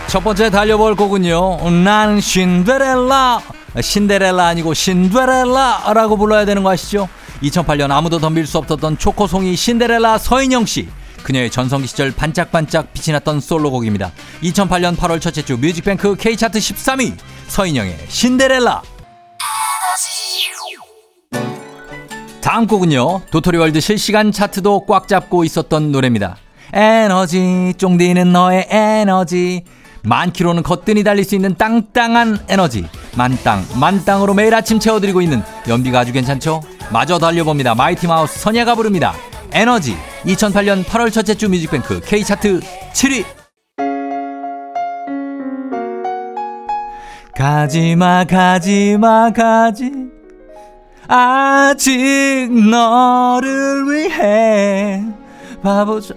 [0.08, 1.70] 첫 번째 달려볼 곡은요.
[1.84, 3.40] 난 신데렐라.
[3.80, 7.08] 신데렐라 아니고 신데렐라라고 불러야 되는 거 아시죠?
[7.42, 10.88] 2008년 아무도 덤빌 수 없었던 초코송이 신데렐라 서인영 씨.
[11.22, 14.12] 그녀의 전성기 시절 반짝반짝 빛이 났던 솔로곡입니다.
[14.42, 17.14] 2008년 8월 첫째 주 뮤직뱅크 K차트 13위
[17.48, 18.82] 서인영의 신데렐라.
[22.40, 23.22] 다음 곡은요.
[23.30, 26.36] 도토리월드 실시간 차트도 꽉 잡고 있었던 노래입니다.
[26.72, 29.62] 에너지 쫑디는 너의 에너지
[30.02, 36.00] 만 킬로는 거뜬히 달릴 수 있는 땅땅한 에너지 만땅 만땅으로 매일 아침 채워드리고 있는 연비가
[36.00, 36.62] 아주 괜찮죠?
[36.90, 37.74] 마저 달려봅니다.
[37.74, 39.14] 마이티 마우스 선예가 부릅니다.
[39.52, 39.96] 에너지.
[40.24, 42.60] 2008년 8월 첫째 주 뮤직뱅크 K차트
[42.92, 43.24] 7위.
[47.36, 49.90] 가지마 가지마 가지.
[51.08, 55.02] 아직 너를 위해
[55.62, 56.14] 바보죠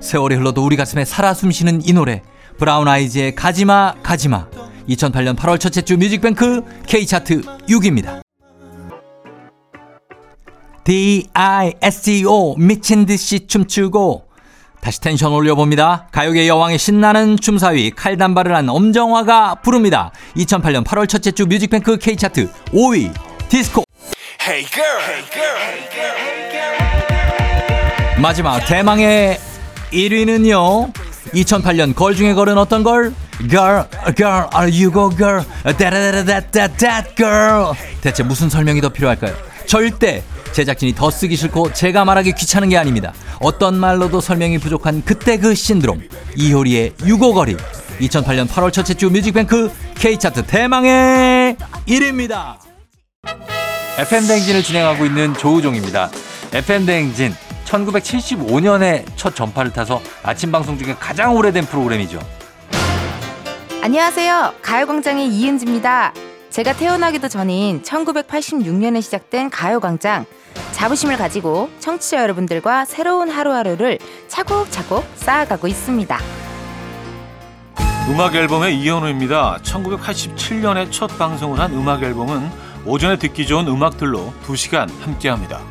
[0.00, 2.22] 세월이 흘러도 우리 가슴에 살아 숨쉬는 이 노래.
[2.58, 4.48] 브라운 아이즈의 가지마 가지마.
[4.88, 8.23] 2008년 8월 첫째 주 뮤직뱅크 K차트 6위입니다
[10.84, 14.26] D-I-S-C-O 미친 듯이 춤추고
[14.80, 16.08] 다시 텐션 올려봅니다.
[16.12, 20.12] 가요계 여왕의 신나는 춤사위 칼단발을 한 엄정화가 부릅니다.
[20.36, 23.12] 2008년 8월 첫째 주 뮤직뱅크 K차트 5위
[23.48, 23.84] 디스코
[24.46, 26.34] Hey girl, hey girl, hey girl, hey.
[28.20, 29.38] 마지막 대망의
[29.90, 30.92] 1위는요.
[31.32, 33.14] 2008년 걸 중에 걸은 어떤 걸?
[33.48, 35.42] Girl, girl, are you go girl?
[35.62, 37.72] 다다다다다 that girl.
[38.02, 39.34] 대체 무슨 설명이 더 필요할까요?
[39.66, 40.22] 절대
[40.54, 43.12] 제작진이 더 쓰기 싫고 제가 말하기 귀찮은 게 아닙니다.
[43.40, 46.00] 어떤 말로도 설명이 부족한 그때 그 신드롬.
[46.36, 47.56] 이효리의 유고거리.
[48.00, 51.56] 2008년 8월 첫째 주 뮤직뱅크 K차트 대망의
[51.88, 52.56] 1위입니다.
[53.98, 56.10] FM대행진을 진행하고 있는 조우종입니다.
[56.52, 62.20] FM대행진 1975년에 첫 전파를 타서 아침 방송 중에 가장 오래된 프로그램이죠.
[63.82, 64.54] 안녕하세요.
[64.62, 66.14] 가요광장의 이은지입니다.
[66.50, 70.24] 제가 태어나기도 전인 1986년에 시작된 가요광장.
[70.72, 76.18] 자부심을 가지고 청취자 여러분들과 새로운 하루하루를 차곡차곡 쌓아가고 있습니다.
[78.10, 79.60] 음악 앨범의 이현우입니다.
[79.62, 82.50] 1987년에 첫 방송을 한 음악 앨범은
[82.84, 85.62] 오전에 듣기 좋은 음악들로 2시간 함께합니다.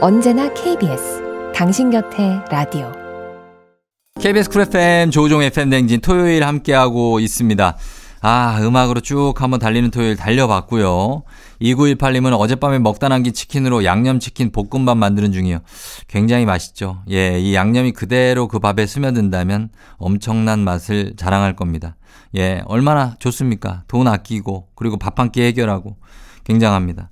[0.00, 1.52] 언제나 KBS.
[1.54, 2.90] 당신 곁에 라디오.
[4.18, 7.76] KBS 쿨 FM 조우종의 FM 대행진 토요일 함께하고 있습니다.
[8.22, 11.22] 아, 음악으로 쭉 한번 달리는 토요일 달려봤고요.
[11.62, 15.60] 2918님은 어젯밤에 먹다 남긴 치킨으로 양념치킨 볶음밥 만드는 중이요.
[16.06, 17.02] 굉장히 맛있죠.
[17.10, 21.96] 예, 이 양념이 그대로 그 밥에 스며든다면 엄청난 맛을 자랑할 겁니다.
[22.36, 23.84] 예, 얼마나 좋습니까?
[23.88, 25.96] 돈 아끼고, 그리고 밥 한 끼 해결하고.
[26.44, 27.10] 굉장합니다.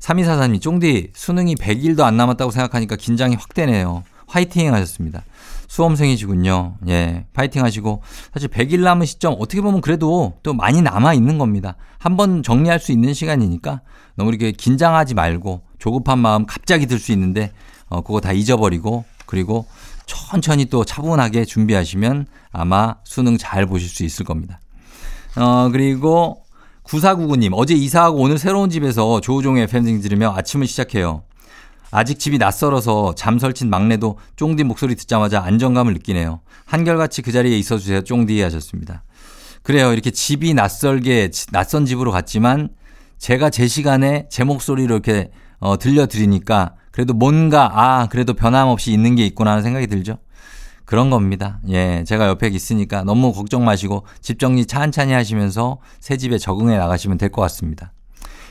[0.00, 4.02] 3244님, 쫑디, 수능이 100일도 안 남았다고 생각하니까 긴장이 확 되네요.
[4.26, 5.22] 화이팅 하셨습니다.
[5.70, 6.78] 수험생이시군요.
[6.88, 8.02] 예, 파이팅 하시고.
[8.34, 11.76] 사실 100일 남은 시점 어떻게 보면 그래도 또 많이 남아 있는 겁니다.
[11.98, 13.80] 한번 정리할 수 있는 시간이니까
[14.16, 17.52] 너무 이렇게 긴장하지 말고 조급한 마음 갑자기 들 수 있는데
[17.88, 19.64] 어, 그거 다 잊어버리고 그리고
[20.06, 24.60] 천천히 또 차분하게 준비하시면 아마 수능 잘 보실 수 있을 겁니다.
[25.36, 26.42] 어, 그리고
[26.82, 31.22] 9499님, 어제 이사하고 오늘 새로운 집에서 조우종의 팬싱 들으며 아침을 시작해요.
[31.90, 36.40] 아직 집이 낯설어서 잠 설친 막내도 쫑디 목소리 듣자마자 안정감을 느끼네요.
[36.64, 38.02] 한결같이 그 자리에 있어 주세요.
[38.02, 39.02] 쫑디 하셨습니다.
[39.62, 39.92] 그래요.
[39.92, 42.70] 이렇게 집이 낯설게 낯선 집으로 갔지만
[43.18, 49.26] 제가 제 시간에 제 목소리로 이렇게 어, 들려드리니까 그래도 뭔가 아 그래도 변함없이 있는 게
[49.26, 50.18] 있구나 하는 생각이 들죠.
[50.86, 51.60] 그런 겁니다.
[51.68, 57.18] 예, 제가 옆에 있으니까 너무 걱정 마시고 집 정리 찬찬히 하시면서 새 집에 적응해 나가시면
[57.18, 57.92] 될 것 같습니다.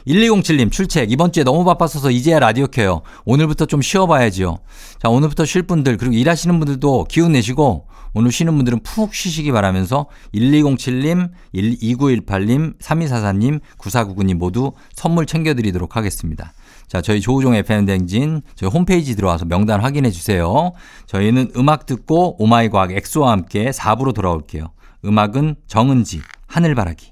[0.08, 3.02] 1207님 출첵 이번 주에 너무 바빴어서 이제야 라디오 켜요.
[3.26, 4.58] 오늘부터 좀 쉬어봐야지요.
[5.02, 10.08] 자 오늘부터 쉴 분들 그리고 일하시는 분들도 기운 내시고 오늘 쉬는 분들은 푹 쉬시기 바라면서
[10.34, 16.54] 1207님, 2918님, 3244님, 9499님 모두 선물 챙겨드리도록 하겠습니다.
[16.88, 20.72] 자, 저희 조우종 FM 댕진 저희 홈페이지 들어와서 명단 확인해 주세요.
[21.06, 24.72] 저희는 음악 듣고 오마이 과학 엑소와 함께 4부로 돌아올게요.
[25.06, 27.12] 음악은 정은지, 하늘바라기.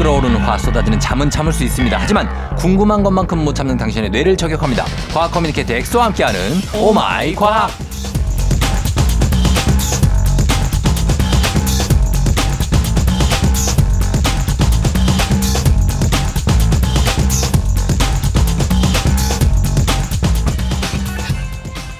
[0.00, 1.94] 끓어오르는 화 쏟아지는 잠은 참을 수 있습니다.
[2.00, 4.86] 하지만 궁금한 것만큼 못 참는 당신의 뇌를 저격합니다.
[5.12, 6.40] 과학 communicator 엑소와 함께하는
[6.74, 7.70] Oh My 과학.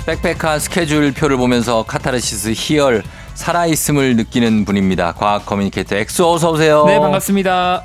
[0.07, 3.03] 빽빽한 스케줄 표를 보면서 카타르시스 희열
[3.45, 5.13] 살아있음을 느끼는 분입니다.
[5.13, 6.85] 과학 communicator 엑소 어서 오세요.
[6.87, 7.85] 네 반갑습니다.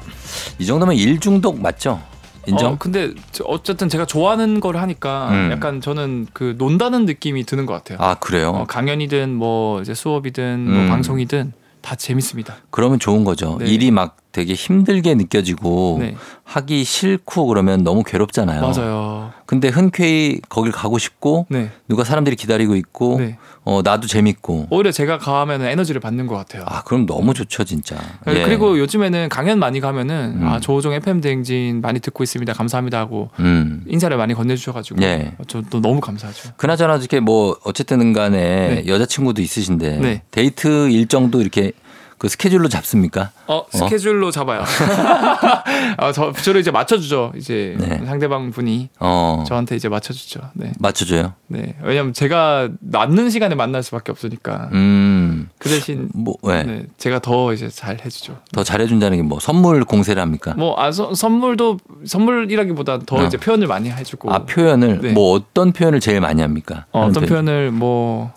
[0.59, 2.01] 이 정도면 일 중독 맞죠?
[2.45, 2.73] 인정?
[2.73, 5.49] 어, 근데 저- 어쨌든 제가 좋아하는 걸 하니까 음.
[5.53, 7.97] 약간 저는 그 논다는 느낌이 드는 것 같아요.
[8.01, 8.49] 아 그래요?
[8.49, 10.89] 어, 강연이든 뭐 이제 수업이든 뭐 음.
[10.89, 12.55] 방송이든 다 재밌습니다.
[12.69, 13.57] 그러면 좋은 거죠.
[13.59, 13.65] 네.
[13.67, 18.59] 일이 막 되게 힘들게 느껴지고 네 하기 싫고 그러면 너무 괴롭잖아요.
[18.61, 19.31] 맞아요.
[19.45, 21.71] 근데 흔쾌히 거길 가고 싶고 네.
[21.87, 23.37] 누가 사람들이 기다리고 있고 네.
[23.63, 26.63] 어 나도 재밌고 오히려 제가 가면 에너지를 받는 것 같아요.
[26.67, 27.95] 아 그럼 너무 좋죠 진짜.
[28.25, 28.43] 네, 예.
[28.43, 30.47] 그리고 요즘에는 강연 많이 가면은 음.
[30.47, 32.51] 아 조우종 FM 대행진 많이 듣고 있습니다.
[32.51, 33.85] 감사합니다 하고 음.
[33.87, 35.31] 인사를 많이 건네주셔가지고 예.
[35.47, 36.51] 저도 너무 감사하죠.
[36.57, 38.83] 그나저나 이렇게 뭐 어쨌든 간에 네.
[38.85, 40.21] 여자친구도 있으신데 네.
[40.29, 41.71] 데이트 일정도 이렇게
[42.17, 43.31] 그 스케줄로 잡습니까?
[43.47, 44.63] 어 스케줄로 잡아요.
[45.97, 47.33] 아, 저 저를 이제 맞춰주죠.
[47.37, 48.01] 이제 네.
[48.05, 50.39] 상대방 분이 어 저한테 이제 맞춰주죠.
[50.53, 50.71] 네.
[50.79, 51.33] 맞춰줘요.
[51.47, 51.75] 네.
[51.83, 54.69] 왜냐면 제가 맞는 시간에 만날 수밖에 없으니까.
[54.73, 55.49] 음.
[55.59, 56.63] 그 대신 뭐 왜?
[56.63, 56.83] 네.
[56.97, 58.37] 제가 더 이제 잘 해주죠.
[58.53, 60.53] 더 잘해준다는 게 뭐 선물 공세를 합니까?
[60.55, 63.23] 뭐, 아, 서- 선물도, 선물이라기보다 더 어.
[63.25, 64.31] 이제 표현을 많이 해주고.
[64.31, 65.11] 아 표현을 네.
[65.13, 66.85] 뭐 어떤 표현을 제일 많이 합니까?
[66.91, 68.31] 어, 하는 어떤 편- 표현 을 뭐,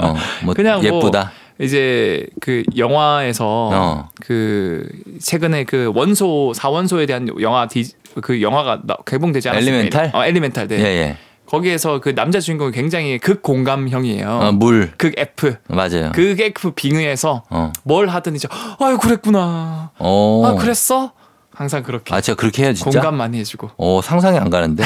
[0.00, 1.32] 어, 뭐 그냥 뭐 예쁘다.
[1.58, 4.08] 이제 그 영화에서 어.
[4.20, 4.86] 그
[5.20, 7.84] 최근에 그 원소 사원소에 대한 영화 디,
[8.22, 9.66] 그 영화가 나- 개봉되지 않았어요.
[9.68, 10.10] 엘리멘탈?
[10.14, 10.68] 어, 엘리멘탈.
[10.68, 10.78] 네.
[10.78, 11.16] 예, 예.
[11.46, 14.28] 거기에서 그 남자 주인공이 굉장히 극 공감형이에요.
[14.28, 14.92] 어, 물.
[14.98, 15.54] 극 F.
[15.68, 16.10] 맞아요.
[16.12, 17.72] 극 F 빙의해서 어.
[17.84, 18.48] 뭘 하든 이제
[18.80, 19.90] 아유 그랬구나.
[19.98, 20.42] 어.
[20.44, 21.12] 아 그랬어?
[21.56, 23.00] 항상 그렇게 아, 제가 그렇게 해요, 진짜?
[23.00, 23.70] 공감 많이 해주고.
[23.78, 24.84] 어, 상상이 안 가는데?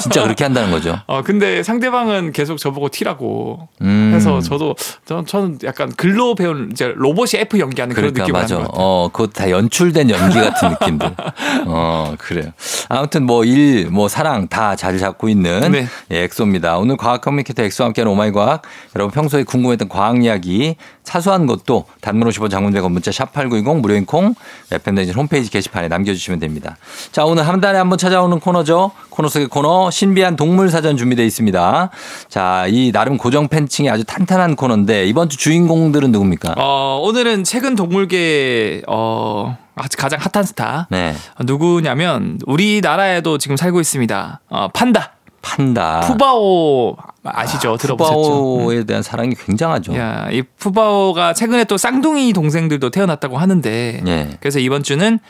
[0.00, 0.98] 진짜 그렇게 한다는 거죠.
[1.06, 4.12] 어 근데 상대방은 계속 저보고 T라고 음.
[4.14, 4.74] 해서 저도
[5.04, 8.54] 저, 저는 약간 글로 배운 이제 로봇이 F 연기하는 그런 그러니까 느낌을 맞아.
[8.54, 8.86] 하는 것 같아요.
[8.86, 11.10] 어, 그거 다 연출된 연기 같은 느낌들.
[11.66, 12.50] 어, 그래요.
[12.88, 15.86] 아무튼 뭐 일, 뭐 사랑 다 잘 잡고 있는 네.
[16.12, 16.78] 예, 엑소입니다.
[16.78, 18.62] 오늘 과학 communicator 엑소와 함께하는 Oh My 과학.
[18.94, 24.34] 여러분 평소에 궁금했던 과학 이야기 사소한 것도 단문 50원 장문 100원 문자 샵8910 무료인 콩
[24.70, 26.76] FM대행진 홈페이지 게시판에 남겨주시면 됩니다.
[27.12, 28.90] 자, 오늘 한 달에 한 번 찾아오는 코너죠.
[29.10, 31.90] 코너 속의 코너 신비한 동물 사전 준비되어 있습니다.
[32.28, 36.54] 자, 이 나름 고정 팬층이 아주 탄탄한 코너인데 이번 주 주인공들은 누굽니까?
[36.58, 39.56] 어 오늘은 최근 동물계 어
[39.96, 41.14] 가장 핫한 스타 네.
[41.38, 44.40] 어, 누구냐면 우리나라에도 지금 살고 있습니다.
[44.48, 45.12] 어 판다
[45.46, 46.00] 판다.
[46.00, 47.76] 푸바오 아시죠?
[47.76, 48.20] 들어보셨죠?
[48.20, 49.96] 푸바오에 대한 사랑이 굉장하죠.
[49.96, 54.28] 야, 이 푸바오가 최근에 또 쌍둥이 동생들도 태어났다고 하는데 예.
[54.40, 55.20] 그래서 이번 주는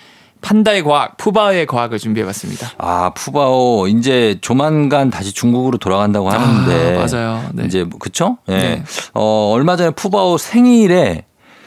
[0.41, 2.73] 판다의 과학, 푸바오의 과학을 준비해봤습니다.
[2.79, 7.51] 아 푸바오 이제 조만간 다시 중국으로 돌아간다고 하는데 아, 맞아요.
[7.53, 7.65] 네.
[7.67, 8.39] 이제 뭐 그쵸?
[8.49, 8.57] 예.
[8.57, 8.85] 네.
[9.13, 11.25] 어 얼마 전에 푸바오 생일에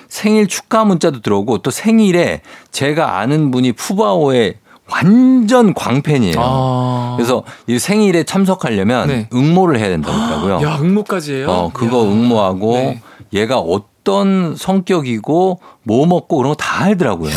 [0.07, 4.55] 생일 축하 문자도 들어오고 또 생일에 제가 아는 분이 푸바오의
[4.91, 6.35] 완전 광팬이에요.
[6.37, 7.13] 아.
[7.17, 9.27] 그래서 이 생일에 참석하려면 네.
[9.33, 10.67] 응모를 해야 된다고 하더라고요.
[10.69, 11.47] 야, 응모까지 해요?
[11.49, 12.03] 어, 그거 야.
[12.11, 13.01] 응모하고 네.
[13.33, 17.31] 얘가 어떤 성격이고 뭐 먹고 그런 거 다 알더라고요.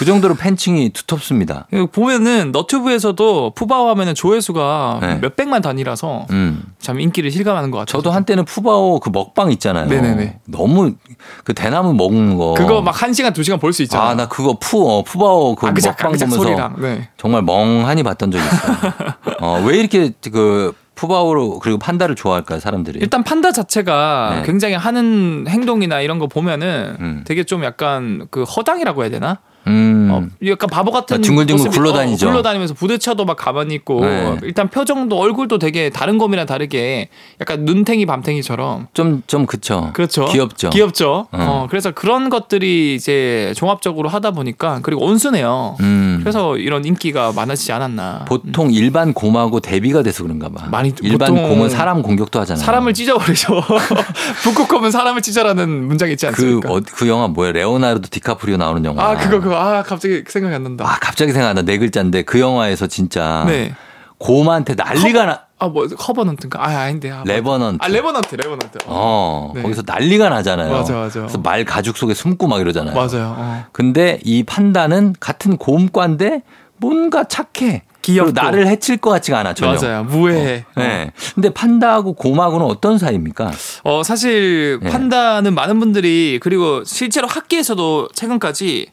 [0.00, 1.66] 그 정도로 팬층이 두텁습니다.
[1.74, 5.18] 이거 보면은 너튜브에서도 푸바오 하면은 조회수가 네.
[5.20, 6.62] 몇 백만 단위라서 음.
[6.78, 8.00] 참 인기를 실감하는 것 같아요.
[8.00, 9.88] 저도 한때는 푸바오 그 먹방 있잖아요.
[9.90, 10.38] 네네네.
[10.46, 10.94] 너무
[11.44, 12.54] 그 대나무 먹는 거.
[12.54, 14.08] 그거 막 한 시간 두 시간 볼 수 있잖아요.
[14.08, 16.76] 아, 나 그거 푸, 어, 푸바오 그 아그작 먹방 아그작 보면서 소리랑.
[16.80, 17.08] 네.
[17.18, 18.78] 정말 멍하니 봤던 적이 있어요.
[19.42, 23.00] 어, 왜 이렇게 그 푸바오로 그리고 판다를 좋아할까요, 사람들이?
[23.02, 24.42] 일단 판다 자체가 네.
[24.46, 27.24] 굉장히 하는 행동이나 이런 거 보면은 음.
[27.26, 29.40] 되게 좀 약간 그 허당이라고 해야 되나?
[29.66, 29.99] 음.
[30.14, 32.26] 어, 약간 바보 같은 모습이- 굴러다니죠.
[32.26, 34.36] 어, 굴러다니면서 부대쳐도 막 가만히 있고 네.
[34.42, 37.08] 일단 표정도 얼굴도 되게 다른 곰이랑 다르게
[37.40, 39.90] 약간 눈탱이 밤탱이처럼 좀, 좀 그쵸.
[39.94, 40.26] 그렇죠.
[40.26, 40.70] 귀엽죠.
[40.70, 41.28] 귀엽죠.
[41.32, 41.38] 어.
[41.50, 45.76] 어, 그래서 그런 것들이 이제 종합적으로 하다 보니까 그리고 온순해요.
[45.80, 46.18] 음.
[46.20, 48.24] 그래서 이런 인기가 많아지지 않았나.
[48.26, 50.66] 보통 일반 곰하고 대비가 돼서 그런가 봐.
[50.70, 52.64] 많이- 일반 곰은 사람 공격도 하잖아요.
[52.64, 53.60] 사람을 찢어버리죠.
[54.42, 56.72] 북극곰은 사람을 찢어라는 문장이 있지 그, 않습니까?
[56.72, 57.52] 어, 그 영화 뭐야?
[57.52, 59.10] 레오나르도 디카프리오 나오는 영화.
[59.10, 60.84] 아 그거 그거 아 갑자기 생각이 안 난다.
[60.86, 61.62] 아, 갑자기 생각나.
[61.62, 63.74] 네 글자인데 그 영화에서 진짜 네.
[64.18, 65.42] 곰한테 난리가 나.
[65.58, 66.58] 아뭐 Covenant인가?
[66.62, 67.10] 아 아닌데.
[67.10, 67.78] 아, Revenant.
[67.84, 68.78] 아 Revenant Revenant.
[68.86, 69.62] 어, 네.
[69.62, 70.72] 거기서 난리가 나잖아요.
[70.72, 71.20] 맞아, 맞아.
[71.20, 72.94] 그래서 말 가죽 속에 숨고 막 이러잖아요.
[72.94, 73.34] 맞아요.
[73.36, 73.64] 어.
[73.72, 76.42] 근데 이 판다는 같은 곰과인데
[76.78, 77.82] 뭔가 착해.
[78.02, 78.32] 귀엽고.
[78.32, 79.78] 나를 해칠 것 같지가 않아 전혀.
[79.78, 80.04] 맞아요.
[80.04, 80.64] 무해해.
[80.74, 80.80] 어.
[80.80, 81.12] 네.
[81.34, 83.50] 근데 판다하고 곰하고는 어떤 사이입니까?
[83.84, 84.88] 어, 사실 네.
[84.90, 88.86] 판다는 많은 분들이 그리고 실제로 학계에서도 최근까지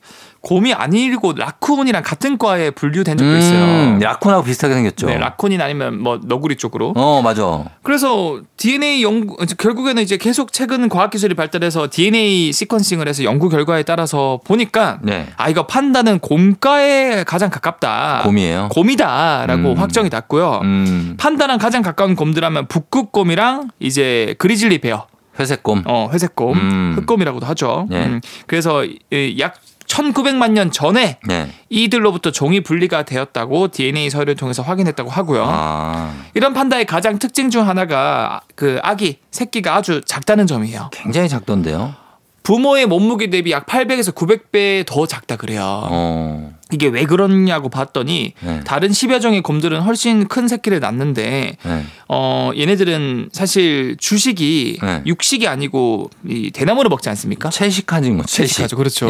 [0.48, 3.64] 곰이 아니고 라쿤이랑 같은 과에 분류된 적도 있어요.
[3.66, 5.08] 음, 라쿤하고 비슷하게 생겼죠.
[5.08, 6.94] 네, 라쿤이 아니면 뭐 너구리 쪽으로.
[6.96, 7.66] 어, 맞아.
[7.84, 13.84] 그래서 DNA 연구 결국에는 이제 계속 최근 과학 기술이 발달해서 DNA sequencing을 해서 연구 결과에
[13.84, 15.28] 따라서 보니까 네.
[15.36, 18.22] 아 이거 판다는 곰과에 가장 가깝다.
[18.24, 18.70] 곰이에요.
[18.72, 19.78] 곰이다라고 음.
[19.78, 20.62] 확정이 났고요.
[20.64, 25.08] 음, 판다랑 가장 가까운 곰들하면 북극곰이랑 이제 grizzly bear,
[25.38, 25.84] 회색곰.
[25.88, 26.94] 어 회색곰, 음.
[27.00, 27.86] 흑곰이라고도 하죠.
[27.90, 28.06] 네.
[28.06, 29.56] 음, 그래서 이- 약
[29.88, 31.50] 1900만 년 전에 네.
[31.70, 35.46] 이들로부터 종이 분리가 되었다고 DNA 서류를 통해서 확인했다고 하고요.
[35.48, 40.90] 아, 이런 판다의 가장 특징 중 하나가 그 아기 새끼가 아주 작다는 점이에요.
[40.92, 41.96] 굉장히 작던데요.
[42.44, 45.62] 부모의 몸무게 대비 약 800에서 900배 더 작다 그래요.
[45.66, 48.62] 어, 이게 왜 그러냐고 봤더니 네.
[48.64, 51.86] 다른 10여 종의 곰들은 훨씬 큰 새끼를 낳는데 네.
[52.08, 55.02] 어 얘네들은 사실 주식이 네.
[55.06, 57.50] 육식이 아니고 이 대나무를 먹지 않습니까?
[57.50, 58.56] 채식하는 거, 채식.
[58.56, 58.78] 채식하죠.
[58.78, 59.08] 그렇죠.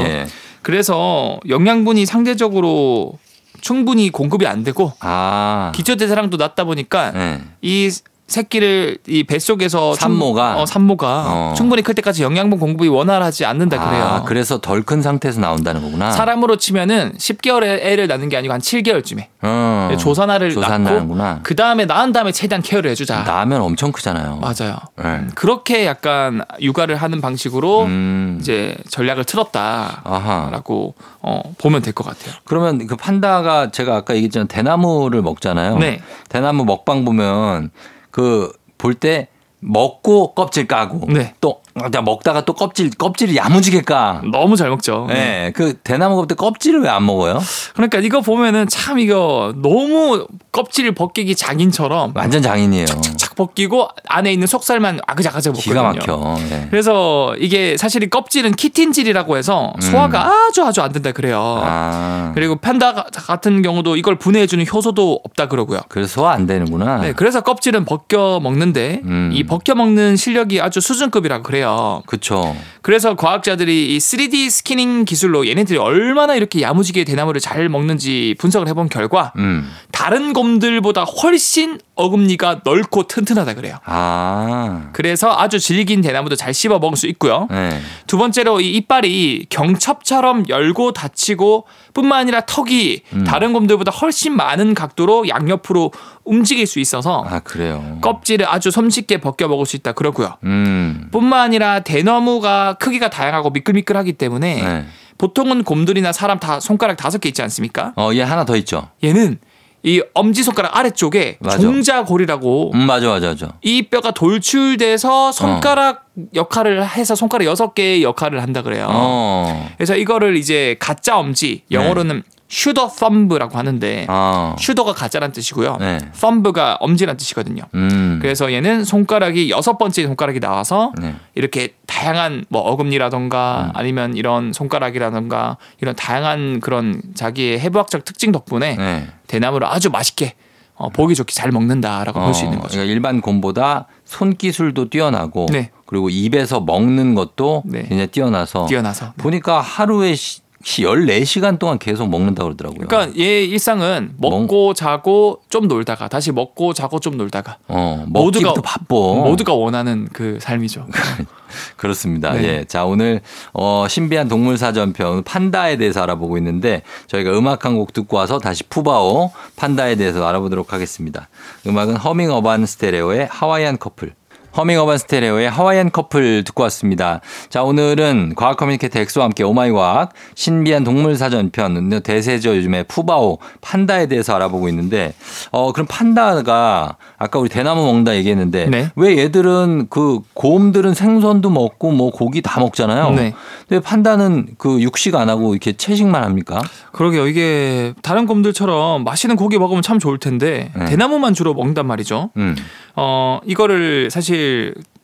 [0.68, 0.72] 예.
[0.72, 3.18] 그래서 영양분이 상대적으로
[3.62, 7.42] 충분히 공급이 안 되고 아, 기초 대사량도 낮다 보니까 네.
[7.62, 7.90] 이
[8.28, 10.62] 새끼를 이 뱃속에서 충- 산모가?
[10.62, 11.54] 어, 산모가 어.
[11.56, 14.04] 충분히 클 때까지 영양분 공급이 원활하지 않는다 그래요.
[14.04, 16.12] 아, 그래서 덜 큰 상태에서 나온다는 거구나.
[16.12, 21.18] 사람으로 치면은 10개월에 애를 낳는 게 아니고 한 7개월쯤에 어, 조산아를 조산 낳고.
[21.44, 23.24] 그 다음에 낳은 다음에 최대한 케어를 해주자.
[23.24, 24.38] 나면 엄청 크잖아요.
[24.42, 24.78] 맞아요.
[24.98, 25.28] 네.
[25.36, 28.38] 그렇게 약간 육아를 하는 방식으로 음.
[28.42, 30.96] 이제 전략을 틀었다라고.
[31.22, 32.36] 어, 보면 될 것 같아요.
[32.46, 34.48] 그러면 그 판다가 제가 아까 얘기했잖아요.
[34.48, 35.78] 대나무를 먹잖아요.
[35.80, 36.00] 네.
[36.30, 37.72] 대나무 먹방 보면
[38.18, 41.34] 그 볼 때 먹고 껍질 까고 네.
[41.42, 41.62] 또
[42.04, 44.22] 먹다가 또 껍질 껍질이 야무지게 까.
[44.32, 45.06] 너무 잘 먹죠.
[45.10, 45.52] 네.
[45.56, 47.40] 그 대나무 껍질 껍질을 왜 안 먹어요?
[47.76, 52.86] 그러니까 이거 보면은 참 이거 너무 껍질 벗기기 장인처럼 완전 장인이에요.
[53.18, 56.18] 착 벗기고 안에 있는 속살만 아그작아작 기가 먹거든요.
[56.18, 56.40] 막혀.
[56.50, 56.68] 예.
[56.72, 61.38] 그래서 이게 사실 이 껍질은 키틴질이라고 해서 소화가 아주 아주 안 된다 그래요.
[61.62, 61.64] 음.
[61.64, 62.32] 아.
[62.34, 65.82] 그리고 판다 같은 경우도 이걸 분해해주는 효소도 없다 그러고요.
[65.90, 66.98] 그래서 소화 안 되는구나.
[67.02, 69.30] 네, 그래서 껍질은 벗겨 먹는데 음.
[69.34, 72.04] 이 벗겨 먹는 실력이 아주 수준급이라고 그래요.
[72.06, 72.56] 그쵸.
[72.82, 78.90] 그래서 과학자들이 이 3D 스키닝 기술로 얘네들이 얼마나 이렇게 야무지게 대나무를 잘 먹는지 분석을 해본
[78.90, 79.70] 결과 음.
[79.92, 83.78] 다른 곰들보다 훨씬 어금니가 넓고 튼튼하다 그래요.
[83.86, 84.90] 아.
[84.94, 87.48] 그래서 아주 질긴 대나무도 잘 씹어 먹을 수 있고요.
[87.50, 87.82] 네.
[88.06, 93.24] 두 번째로 이 이빨이 경첩처럼 열고 닫히고 뿐만 아니라 턱이 음.
[93.24, 95.92] 다른 곰들보다 훨씬 많은 각도로 양옆으로
[96.26, 97.98] 움직일 수 있어서 아, 그래요.
[98.02, 100.36] 껍질을 아주 손쉽게 벗겨 먹을 수 있다 그러고요.
[100.44, 101.08] 음.
[101.12, 104.86] 뿐만 아니라 대나무가 크기가 다양하고 미끌미끌하기 때문에 네.
[105.18, 107.94] 보통은 곰들이나 사람 다 손가락 다섯 개 있지 않습니까?
[107.96, 108.90] 어, 얘 하나 더 있죠.
[109.04, 109.40] 얘는
[109.84, 111.60] 이 엄지 손가락 아래쪽에 맞아.
[111.60, 113.54] 종자골이라고 음, 맞아, 맞아, 맞아.
[113.62, 118.88] 이 뼈가 돌출돼서 손가락 역할을 해서 손가락 여섯 개의 역할을 한다 그래요.
[118.90, 119.70] 어.
[119.78, 124.56] 그래서 이거를 이제 가짜 엄지 영어로는 pseudo thumb라고 하는데 아.
[124.58, 125.78] pseudo가 가짜란 뜻이고요.
[125.80, 126.00] 네.
[126.14, 127.64] thumb가 엄지란 뜻이거든요.
[127.76, 128.20] 음.
[128.22, 131.16] 그래서 얘는 손가락이 여섯 번째 손가락이 나와서 네.
[131.36, 139.08] 이렇게 다양한 뭐 어금니라던가 아니면 이런 손가락이라던가 이런 다양한 그런 자기의 해부학적 특징 덕분에 네.
[139.28, 140.36] 대나무를 아주 맛있게
[140.76, 142.74] 어, 보기 좋게 잘 먹는다라고 볼수 있는 거죠.
[142.74, 145.72] 그러니까 일반 곰보다 손기술도 뛰어나고 네.
[145.88, 147.82] 그리고 입에서 먹는 것도 네.
[147.84, 149.14] 굉장히 뛰어나서 뛰어나서.
[149.18, 152.88] 보니까 하루에 시, 14시간 동안 계속 먹는다고 그러더라고요.
[152.88, 158.86] 그러니까 얘 일상은 먹고 자고 좀 놀다가 다시 먹고 자고 좀 놀다가 어, 모두가 바빠.
[158.90, 160.88] 모두가 원하는 그 삶이죠.
[161.78, 162.34] 그렇습니다.
[162.34, 162.44] 네.
[162.44, 162.66] 예.
[162.66, 163.22] 자, 오늘
[163.54, 168.64] 어, 신비한 동물 사전편 판다에 대해서 알아보고 있는데 저희가 음악 한 곡 듣고 와서 다시
[168.64, 171.30] 푸바오 판다에 대해서 알아보도록 하겠습니다.
[171.68, 174.14] 음악은 허밍 어반 스테레오의 하와이안 커플.
[174.56, 177.22] 허밍 어반 스테레오의 하와이안 커플 듣고 왔습니다.
[177.50, 183.38] 자, 오늘은 과학 communicator 엑소와 함께 oh my 과학 신비한 동물 사전편 대세죠 요즘에 푸바오
[183.62, 185.14] 판다에 대해서 알아보고 있는데
[185.52, 188.92] 어 그럼 판다가 아까 우리 대나무 먹는다 얘기했는데 네.
[188.96, 193.12] 왜 얘들은 그 곰들은 생선도 먹고 뭐 고기 다 먹잖아요.
[193.12, 193.34] 네.
[193.68, 196.62] 근데 판다는 그 육식 안 하고 이렇게 채식만 합니까?
[196.94, 197.28] 그러게요.
[197.28, 200.86] 이게 다른 곰들처럼 맛있는 고기 먹으면 참 좋을 텐데 네.
[200.86, 202.32] 대나무만 주로 먹는단 말이죠.
[202.38, 202.56] 음.
[202.96, 204.47] 어 이거를 사실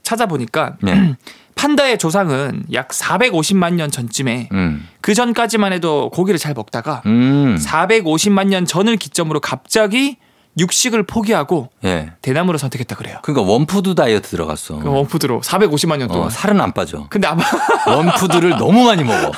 [0.03, 1.15] 찾아보니까 네.
[1.55, 4.87] 판다의 조상은 약 450만 년 전쯤에 음.
[5.01, 7.57] 그 전까지만 해도 고기를 잘 먹다가 음.
[7.57, 10.17] 450만 년 전을 기점으로 갑자기
[10.57, 12.11] 육식을 포기하고 예.
[12.21, 13.17] 대나무를 선택했다 그래요.
[13.23, 14.77] 그러니까 원푸드 다이어트 들어갔어.
[14.77, 16.27] 그 원푸드로 450만 년 동안.
[16.27, 17.07] 어, 살은 안 빠져.
[17.09, 17.43] 근데 아마
[17.87, 19.31] 원푸드를 너무 많이 먹어.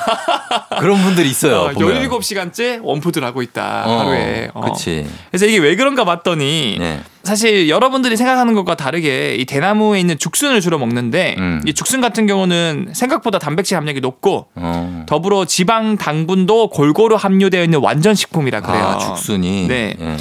[0.78, 1.72] 그런 분들이 있어요.
[1.72, 2.08] 보면.
[2.08, 4.50] 17시간째 원푸드를 하고 있다 어, 하루에.
[4.52, 4.60] 어.
[4.60, 5.06] 그치.
[5.30, 7.00] 그래서 이게 왜 그런가 봤더니 네.
[7.24, 11.62] 사실 여러분들이 생각하는 것과 다르게 이 대나무에 있는 죽순을 주로 먹는데 음.
[11.66, 15.04] 이 죽순 같은 경우는 생각보다 단백질 함량이 높고 어.
[15.08, 18.84] 더불어 지방 당분도 골고루 함유되어 있는 완전 식품이라 그래요.
[18.84, 19.66] 아, 죽순이.
[19.66, 19.96] 네.
[19.98, 20.16] 예.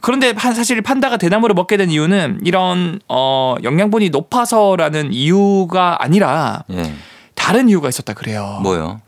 [0.00, 6.92] 그런데 판- 사실 판다가 대나무를 먹게 된 이유는 이런 어 영양분이 높아서라는 이유가 아니라 예.
[7.34, 8.60] 다른 이유가 있었다 그래요.
[8.62, 9.00] 뭐요?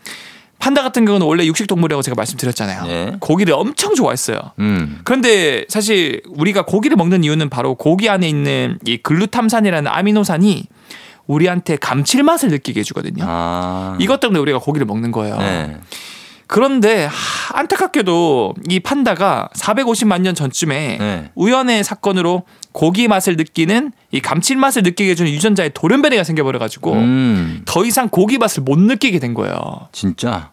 [0.58, 2.84] 판다 같은 경우는 원래 육식 동물이라고 제가 말씀드렸잖아요.
[2.88, 3.12] 예.
[3.20, 4.38] 고기를 엄청 좋아했어요.
[4.58, 5.00] 음.
[5.04, 10.64] 그런데 사실 우리가 고기를 먹는 이유는 바로 고기 안에 있는 이 글루탐산이라는 아미노산이
[11.26, 13.24] 우리한테 감칠맛을 느끼게 해주거든요.
[13.26, 13.96] 아.
[14.00, 15.38] 이것 때문에 우리가 고기를 먹는 거예요.
[15.38, 15.76] 네.
[16.50, 21.30] 그런데 하, 안타깝게도 이 판다가 450만 년 전쯤에 네.
[21.36, 27.62] 우연의 사건으로 고기 맛을 느끼는 이 감칠맛을 느끼게 해주는 유전자에 돌연변이가 생겨버려가지고 음.
[27.66, 29.88] 더 이상 고기 맛을 못 느끼게 된 거예요.
[29.92, 30.50] 진짜.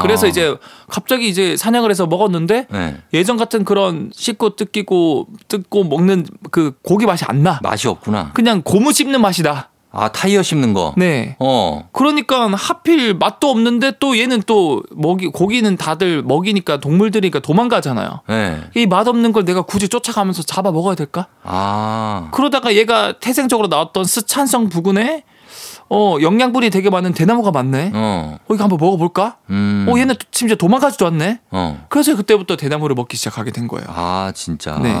[0.00, 0.28] 그래서 아.
[0.28, 0.56] 이제
[0.88, 2.96] 갑자기 이제 사냥을 해서 먹었는데 네.
[3.14, 7.60] 예전 같은 그런 씹고 뜯기고 뜯고 먹는 그 고기 맛이 안 나.
[7.62, 8.32] 맛이 없구나.
[8.34, 9.70] 그냥 고무 씹는 맛이다.
[9.92, 10.94] 아, 타이어 씹는 거.
[10.96, 11.36] 네.
[11.38, 11.88] 어.
[11.92, 18.20] 그러니까 하필 맛도 없는데 또 얘는 또 먹이 고기는 다들 먹이니까 동물들이니까 도망가잖아요.
[18.28, 18.60] 네.
[18.74, 21.26] 이 맛없는 걸 내가 굳이 쫓아가면서 잡아 먹어야 될까?
[21.42, 22.28] 아.
[22.32, 25.24] 그러다가 얘가 태생적으로 나왔던 스찬성 부근에
[25.90, 27.90] 어 영양분이 되게 많은 대나무가 많네.
[27.94, 28.38] 어.
[28.48, 29.36] 어 이거 한번 먹어볼까?
[29.50, 29.86] 음.
[29.88, 31.40] 어 얘는 또 심지어 도망가지도 않네.
[31.50, 31.84] 어.
[31.88, 33.86] 그래서 그때부터 대나무를 먹기 시작하게 된 거예요.
[33.88, 34.78] 아, 진짜.
[34.78, 34.94] 네.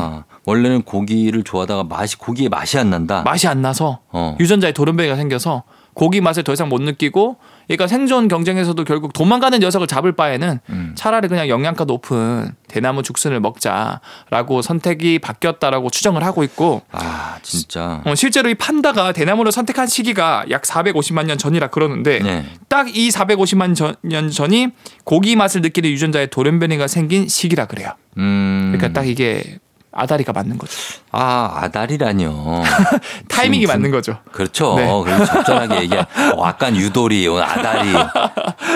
[0.44, 3.22] 원래는 고기를 좋아하다가 맛이 고기의 맛이 안 난다.
[3.22, 4.36] 맛이 안 나서 어.
[4.40, 5.62] 유전자에 돌연변이가 생겨서
[5.94, 7.36] 고기 맛을 더 이상 못 느끼고
[7.76, 10.92] 그러니까 생존 경쟁에서도 결국 도망가는 녀석을 잡을 바에는 음.
[10.94, 18.02] 차라리 그냥 영양가 높은 대나무 죽순을 먹자라고 선택이 바뀌었다라고 추정을 하고 있고 아 진짜.
[18.04, 22.44] 어, 실제로 이 판다가 대나무를 선택한 시기가 약 450만 년 전이라 그러는데 네.
[22.68, 24.68] 딱이 450만 전, 년 전이
[25.04, 27.88] 고기 맛을 느끼는 유전자의 돌연변이가 생긴 시기라 그래요.
[28.18, 28.72] 음.
[28.74, 29.58] 그러니까 딱 이게
[29.92, 30.72] 아다리가 맞는 거죠.
[31.10, 32.62] 아 아다리라뇨.
[33.28, 34.18] 타이밍이 분- 맞는 거죠.
[34.32, 34.74] 그렇죠.
[34.76, 34.86] 네.
[35.04, 36.00] 그리고 적절하게 얘기해.
[36.36, 37.92] 어, 약간 유도리, 어, 아다리.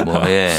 [0.05, 0.53] 뭐, 예.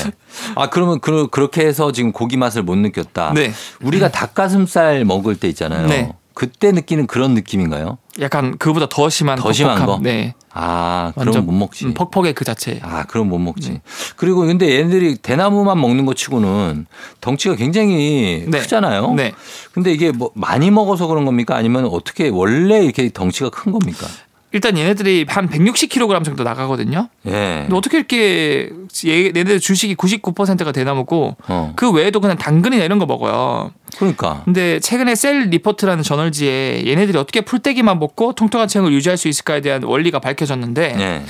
[0.56, 3.34] 아, 그러면 그, 그렇게 해서 지금 고기 맛을 못 느꼈다.
[3.34, 3.54] 네.
[3.82, 5.88] 우리가 닭가슴살 먹을 때 있잖아요.
[5.88, 6.12] 네.
[6.38, 7.98] 그때 느끼는 그런 느낌인가요?
[8.22, 9.88] 약간 그보다 더 심한 더 심한 퍽퍽함.
[9.88, 10.04] 거?
[10.04, 10.36] 네.
[10.54, 11.86] 아, 그럼 못 먹지.
[11.88, 12.80] 음, 퍽퍽의 그 자체.
[12.84, 13.82] 아, 그럼 못 먹지.
[14.18, 16.86] 그리고 근데 얘네들이 대나무만 먹는 것 치고는
[17.22, 18.60] 덩치가 굉장히 네.
[18.60, 19.16] 크잖아요.
[19.16, 19.34] 네.
[19.72, 21.56] 근데 이게 뭐 많이 먹어서 그런 겁니까?
[21.56, 24.06] 아니면 어떻게 원래 이렇게 덩치가 큰 겁니까?
[24.54, 27.10] 일단 얘네들이 한 160kg 정도 나가거든요.
[27.28, 27.32] 예.
[27.64, 28.70] 근데 어떻게 이렇게
[29.06, 31.74] 얘- 얘네들 주식이 99%가 대나무고 어.
[31.76, 33.72] 그 외에도 그냥 당근이나 이런 거 먹어요.
[33.98, 34.42] 그러니까.
[34.46, 39.84] 근데 최근에 셀 리포트라는 저널지에 얘네들이 어떻게 풀떼기만 먹고 통통한 체형을 유지할 수 있을까에 대한
[39.84, 41.24] 원리가 밝혀졌는데 예.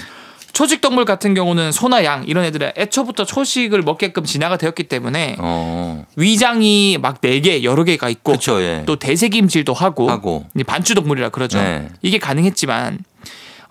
[0.58, 6.04] 초식 동물 같은 경우는 소나 양 이런 애들은 애초부터 초식을 먹게끔 진화가 되었기 때문에 어.
[6.16, 8.60] 위장이 막 네 개 여러 개가 있고 그렇죠.
[8.64, 8.82] 예.
[8.88, 10.46] 또 대세김질도 하고, 하고.
[10.56, 11.60] 이제 반추 동물이라 그러죠.
[11.60, 11.90] 네.
[12.02, 12.98] 이게 가능했지만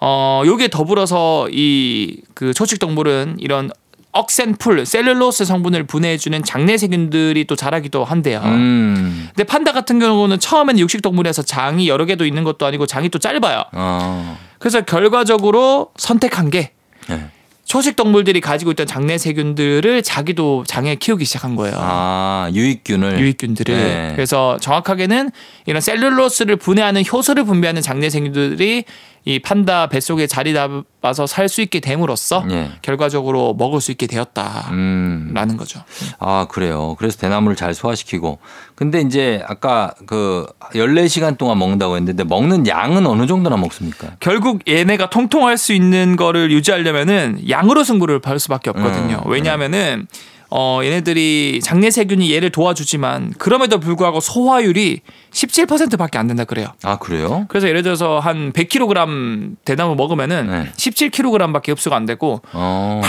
[0.01, 3.69] 어 요게 더불어서 이 그 초식 동물은 이런
[4.13, 8.41] 억센풀 셀룰로스 성분을 분해해주는 장내 세균들이 또 자라기도 한대요.
[8.45, 9.29] 음.
[9.35, 13.19] 근데 판다 같은 경우는 처음에는 육식 동물에서 장이 여러 개도 있는 것도 아니고 장이 또
[13.19, 13.65] 짧아요.
[13.73, 14.39] 어.
[14.61, 16.71] 그래서 결과적으로 선택한 게
[17.11, 17.27] 예.
[17.65, 21.75] 초식 동물들이 가지고 있던 장내 세균들을 자기도 장에 키우기 시작한 거예요.
[21.77, 23.19] 아, 유익균을.
[23.19, 24.13] 유익균들을 네.
[24.15, 25.33] 그래서 정확하게는
[25.67, 28.85] 이런 셀룰로스를 분해하는 효소를 분비하는 장내 세균들이
[29.25, 32.71] 이 판다 뱃속에 자리 잡아서 살 수 있게 됨으로써 예.
[32.83, 35.57] 결과적으로 먹을 수 있게 되었다라는 음.
[35.59, 35.83] 거죠.
[36.21, 36.95] 아, 그래요.
[36.97, 38.39] 그래서 대나무를 잘 소화시키고.
[38.77, 44.13] 근데 이제 아까 그 14시간 동안 먹는다고 했는데 먹는 양은 어느 정도나 먹습니까?
[44.21, 49.23] 결국 얘네가 통통할 수 있는 거를 유지하려면은 양으로 승부를 볼 수밖에 없거든요.
[49.25, 50.07] 음, 왜냐하면은
[50.51, 55.01] 어 얘네들이 장내 세균이 얘를 도와주지만 그럼에도 불구하고 소화율이
[55.33, 56.69] 17%밖에 안 된다 그래요.
[56.85, 57.47] 아, 그래요?
[57.49, 60.71] 그래서 예를 들어서 한 100kg 대나무 먹으면은 네.
[60.77, 63.01] 17kg밖에 흡수가 안 되고 어.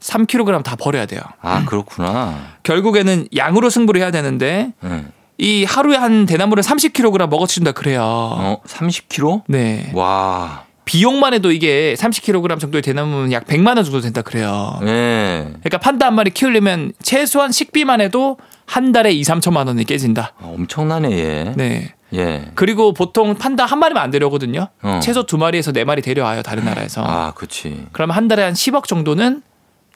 [0.00, 1.20] 83kg 다 버려야 돼요.
[1.40, 2.38] 아, 그렇구나.
[2.62, 5.04] 결국에는 양으로 승부를 해야 되는데 예.
[5.38, 8.02] 이 하루에 한 대나무를 30kg 먹어치운다 그래요.
[8.02, 9.42] 어, 30kg?
[9.48, 9.90] 네.
[9.94, 10.64] 와.
[10.84, 14.78] 비용만 해도 이게 30kg 정도의 대나무는 약 100만 원 정도 된다 그래요.
[14.82, 15.44] 예.
[15.60, 20.32] 그러니까 판다 한 마리 키우려면 최소한 식비만 해도 한 달에 2, 3천만 원이 깨진다.
[20.38, 21.52] 아, 엄청나네, 얘.
[21.56, 21.94] 네.
[22.12, 22.50] 예.
[22.54, 24.68] 그리고 보통 판다 한 마리만 안 데려오거든요.
[24.82, 25.00] 어.
[25.02, 27.04] 최소 두 마리에서 네 마리 데려와요 다른 나라에서.
[27.04, 27.86] 아, 그치.
[27.92, 29.42] 그러면 한 달에 한 10억 정도는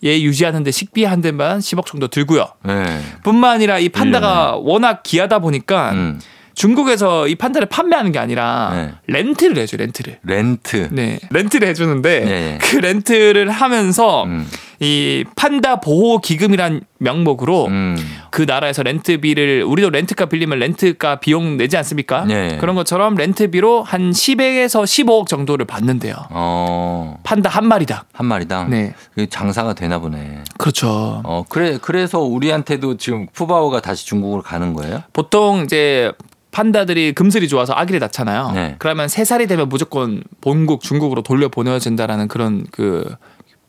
[0.04, 2.46] 얘 유지하는데 식비 한 대만 10억 정도 들고요.
[2.68, 3.00] 예.
[3.22, 6.20] 뿐만 아니라 이 판다가 워낙 귀하다 보니까 음.
[6.54, 8.94] 중국에서 이 판다를 판매하는 게 아니라 네.
[9.06, 10.18] 렌트를 해줘 렌트를.
[10.22, 10.88] 렌트.
[10.92, 12.58] 네, 렌트를 해주는데 네.
[12.60, 14.46] 그 렌트를 하면서 음.
[14.80, 17.96] 이 판다 보호 기금이란 명목으로 음.
[18.30, 22.24] 그 나라에서 렌트비를 우리도 렌트카 빌리면 렌트카 비용 내지 않습니까?
[22.24, 22.56] 네.
[22.58, 26.14] 그런 것처럼 렌트비로 한 10에서 15억 정도를 받는데요.
[26.30, 27.18] 어.
[27.22, 28.00] 판다 한 마리당.
[28.12, 28.70] 한 마리당.
[28.70, 28.94] 네.
[29.14, 30.42] 그게 장사가 되나 보네.
[30.58, 31.20] 그렇죠.
[31.24, 35.02] 어, 그래, 그래서 우리한테도 지금 푸바오가 다시 중국으로 가는 거예요?
[35.12, 36.10] 보통 이제
[36.54, 38.52] 판다들이 금슬이 좋아서 아기를 낳잖아요.
[38.54, 38.76] 네.
[38.78, 43.16] 그러면 세 살이 되면 무조건 본국 중국으로 돌려 보내진다라는 그런 그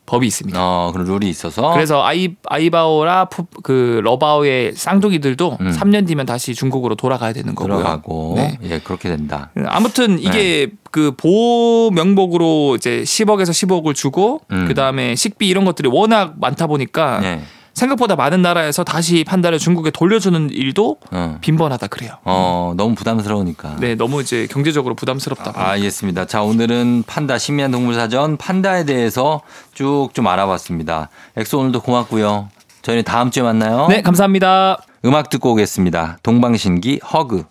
[0.06, 0.56] 법이 있습니다.
[0.56, 1.72] 어, 그런 룰이 있어서.
[1.72, 5.70] 그래서 아이 아이바오라 푸, 그 러바오의 쌍둥이들도 음.
[5.72, 7.78] 3년 뒤면 다시 중국으로 돌아가야 되는 거고요.
[7.78, 8.34] 들어가고.
[8.36, 8.56] 네.
[8.62, 9.50] 예, 그렇게 된다.
[9.66, 14.68] 아무튼 이게 그 보호 명목으로 이제 10억에서 15억을 주고 음.
[14.68, 17.40] 그다음에 식비 이런 것들이 워낙 많다 보니까 예.
[17.76, 21.38] 생각보다 많은 나라에서 다시 판다를 중국에 돌려주는 일도 어.
[21.42, 22.12] 빈번하다 그래요.
[22.24, 23.76] 어, 너무 부담스러우니까.
[23.80, 25.52] 네, 너무 이제 경제적으로 부담스럽다.
[25.54, 26.26] 아, 알겠습니다.
[26.26, 29.42] 자, 오늘은 판다 신비한 동물 사전 판다에 대해서
[29.74, 31.10] 쭉 좀 알아봤습니다.
[31.36, 32.48] 엑소 오늘도 고맙고요.
[32.80, 33.86] 저희는 다음 주에 만나요.
[33.88, 34.78] 네, 감사합니다.
[35.04, 36.18] 음악 듣고 오겠습니다.
[36.22, 37.44] 동방신기 허그.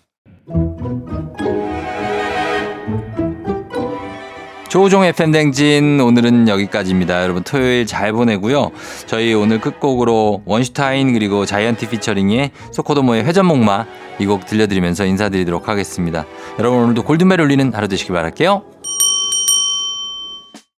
[4.76, 7.22] 조우종의 FM대행진 오늘은 여기까지입니다.
[7.22, 8.72] 여러분 토요일 잘 보내고요.
[9.06, 13.86] 저희 오늘 끝곡으로 원슈타인 그리고 자이언티 피처링의 소코도모의 회전목마
[14.18, 16.26] 이 곡 들려드리면서 인사드리도록 하겠습니다.
[16.58, 18.64] 여러분 오늘도 골든벨 울리는 하루 되시길 바랄게요.